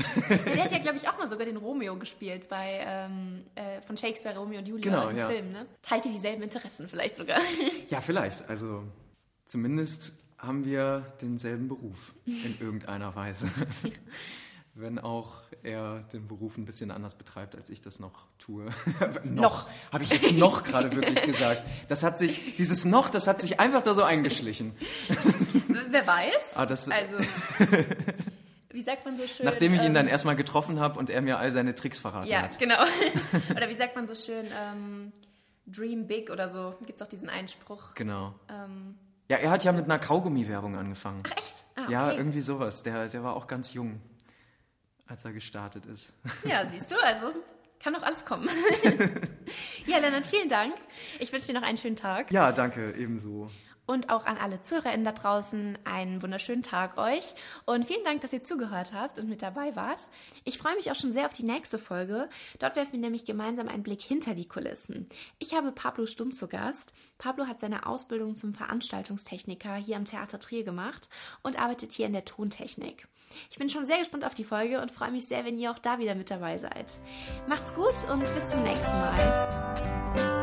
Der 0.45 0.63
hat 0.63 0.71
ja, 0.71 0.78
glaube 0.78 0.97
ich, 0.97 1.10
auch 1.10 1.17
mal 1.17 1.28
sogar 1.28 1.45
den 1.45 1.58
Romeo 1.58 1.97
gespielt 1.97 2.47
bei 2.47 2.80
ähm, 2.86 3.43
äh, 3.56 3.82
von 3.82 3.97
Shakespeare 3.97 4.38
Romeo 4.38 4.60
und 4.60 4.67
Julia 4.67 4.84
Genau, 4.84 5.10
im 5.10 5.17
ja. 5.17 5.28
Film, 5.28 5.51
ne? 5.51 5.65
Teilt 5.82 6.06
ihr 6.06 6.12
dieselben 6.12 6.43
Interessen 6.43 6.88
vielleicht 6.88 7.17
sogar? 7.17 7.39
Ja, 7.89 8.01
vielleicht. 8.01 8.47
Also 8.47 8.84
zumindest 9.47 10.13
haben 10.38 10.63
wir 10.63 11.12
denselben 11.21 11.67
Beruf 11.67 12.13
in 12.28 12.56
irgendeiner 12.60 13.15
Weise. 13.15 13.47
Wenn 14.77 14.99
auch 14.99 15.43
er 15.63 15.99
den 16.11 16.27
Beruf 16.27 16.57
ein 16.57 16.65
bisschen 16.65 16.91
anders 16.91 17.15
betreibt, 17.15 17.55
als 17.55 17.69
ich 17.69 17.79
das 17.81 18.01
noch 18.01 18.25
tue. 18.38 18.65
Noch. 19.23 19.69
Habe 19.91 20.03
ich 20.03 20.09
jetzt 20.09 20.33
noch 20.33 20.63
gerade 20.63 20.93
wirklich 20.93 21.21
gesagt. 21.23 21.63
Das 21.88 22.03
hat 22.03 22.17
sich, 22.19 22.57
dieses 22.57 22.83
noch, 22.83 23.09
das 23.09 23.25
hat 23.27 23.41
sich 23.41 23.59
einfach 23.61 23.81
da 23.83 23.93
so 23.95 24.03
eingeschlichen. 24.03 24.75
Wer 25.89 26.05
weiß? 26.05 26.57
Ah, 26.57 26.65
das- 26.65 26.89
also, 26.89 27.17
wie 28.71 28.81
sagt 28.81 29.05
man 29.05 29.15
so 29.17 29.25
schön? 29.27 29.45
Nachdem 29.45 29.73
ich 29.73 29.79
ihn 29.79 29.88
ähm, 29.88 29.93
dann 29.93 30.07
erstmal 30.07 30.35
getroffen 30.35 30.79
habe 30.81 30.99
und 30.99 31.09
er 31.09 31.21
mir 31.21 31.38
all 31.38 31.53
seine 31.53 31.73
Tricks 31.73 31.99
verraten 31.99 32.27
Ja, 32.29 32.41
hat. 32.41 32.59
genau. 32.59 32.75
oder 33.55 33.69
wie 33.69 33.73
sagt 33.75 33.95
man 33.95 34.07
so 34.09 34.15
schön? 34.15 34.45
Ähm, 34.47 35.13
Dream 35.67 36.05
big 36.07 36.29
oder 36.31 36.49
so. 36.49 36.75
Gibt 36.85 36.99
es 36.99 37.01
auch 37.01 37.09
diesen 37.09 37.29
Einspruch. 37.29 37.95
Genau. 37.95 38.35
Ähm, 38.49 38.95
Ja, 39.29 39.38
er 39.38 39.51
hat 39.51 39.63
ja 39.63 39.71
mit 39.71 39.85
einer 39.85 39.99
Kaugummi-Werbung 39.99 40.75
angefangen. 40.75 41.23
ach, 41.25 41.31
echt? 41.38 41.63
Ah, 41.75 41.89
Ja, 41.89 42.07
okay. 42.07 42.17
irgendwie 42.17 42.41
sowas. 42.41 42.83
Der, 42.83 43.07
der 43.07 43.23
war 43.23 43.35
auch 43.38 43.47
ganz 43.47 43.73
jung, 43.73 44.01
als 45.07 45.25
er 45.25 45.33
gestartet 45.33 45.85
ist. 45.85 46.13
Ja, 46.45 46.65
siehst 46.65 46.91
du, 46.91 46.95
also 47.03 47.31
kann 47.79 47.93
doch 47.93 48.03
alles 48.03 48.25
kommen. 48.25 48.49
ja, 49.85 49.99
Lennart, 49.99 50.25
vielen 50.25 50.49
Dank. 50.49 50.73
Ich 51.19 51.31
wünsche 51.31 51.47
dir 51.47 51.53
noch 51.53 51.67
einen 51.67 51.77
schönen 51.77 51.95
Tag. 51.95 52.31
Ja, 52.31 52.51
danke, 52.51 52.95
ebenso. 52.97 53.47
Und 53.87 54.09
auch 54.09 54.25
an 54.25 54.37
alle 54.39 54.61
ZuhörerInnen 54.61 55.05
da 55.05 55.11
draußen 55.11 55.77
einen 55.83 56.23
wunderschönen 56.23 56.63
Tag 56.63 56.97
euch. 56.97 57.35
Und 57.65 57.85
vielen 57.85 58.03
Dank, 58.03 58.21
dass 58.21 58.33
ihr 58.33 58.41
zugehört 58.41 58.93
habt 58.93 59.19
und 59.19 59.29
mit 59.29 59.43
dabei 59.43 59.75
wart. 59.75 60.09
Ich 60.43 60.57
freue 60.57 60.75
mich 60.75 60.89
auch 60.89 60.95
schon 60.95 61.13
sehr 61.13 61.27
auf 61.27 61.33
die 61.33 61.43
nächste 61.43 61.77
Folge. 61.77 62.27
Dort 62.57 62.75
werfen 62.75 62.93
wir 62.93 62.99
nämlich 62.99 63.25
gemeinsam 63.25 63.67
einen 63.67 63.83
Blick 63.83 64.01
hinter 64.01 64.33
die 64.33 64.47
Kulissen. 64.47 65.07
Ich 65.37 65.53
habe 65.53 65.71
Pablo 65.71 66.07
Stumm 66.07 66.31
zu 66.31 66.47
Gast. 66.47 66.95
Pablo 67.19 67.45
hat 67.45 67.59
seine 67.59 67.85
Ausbildung 67.85 68.35
zum 68.35 68.55
Veranstaltungstechniker 68.55 69.75
hier 69.75 69.97
am 69.97 70.05
Theater 70.05 70.39
Trier 70.39 70.63
gemacht 70.63 71.09
und 71.43 71.59
arbeitet 71.59 71.91
hier 71.91 72.07
in 72.07 72.13
der 72.13 72.25
Tontechnik. 72.25 73.07
Ich 73.49 73.57
bin 73.57 73.69
schon 73.69 73.85
sehr 73.85 73.99
gespannt 73.99 74.25
auf 74.25 74.33
die 74.33 74.43
Folge 74.43 74.81
und 74.81 74.91
freue 74.91 75.11
mich 75.11 75.27
sehr, 75.27 75.45
wenn 75.45 75.59
ihr 75.59 75.71
auch 75.71 75.79
da 75.79 75.99
wieder 75.99 76.15
mit 76.15 76.29
dabei 76.31 76.57
seid. 76.57 76.93
Macht's 77.47 77.73
gut 77.73 78.09
und 78.11 78.21
bis 78.35 78.49
zum 78.49 78.63
nächsten 78.63 78.91
Mal. 78.91 80.35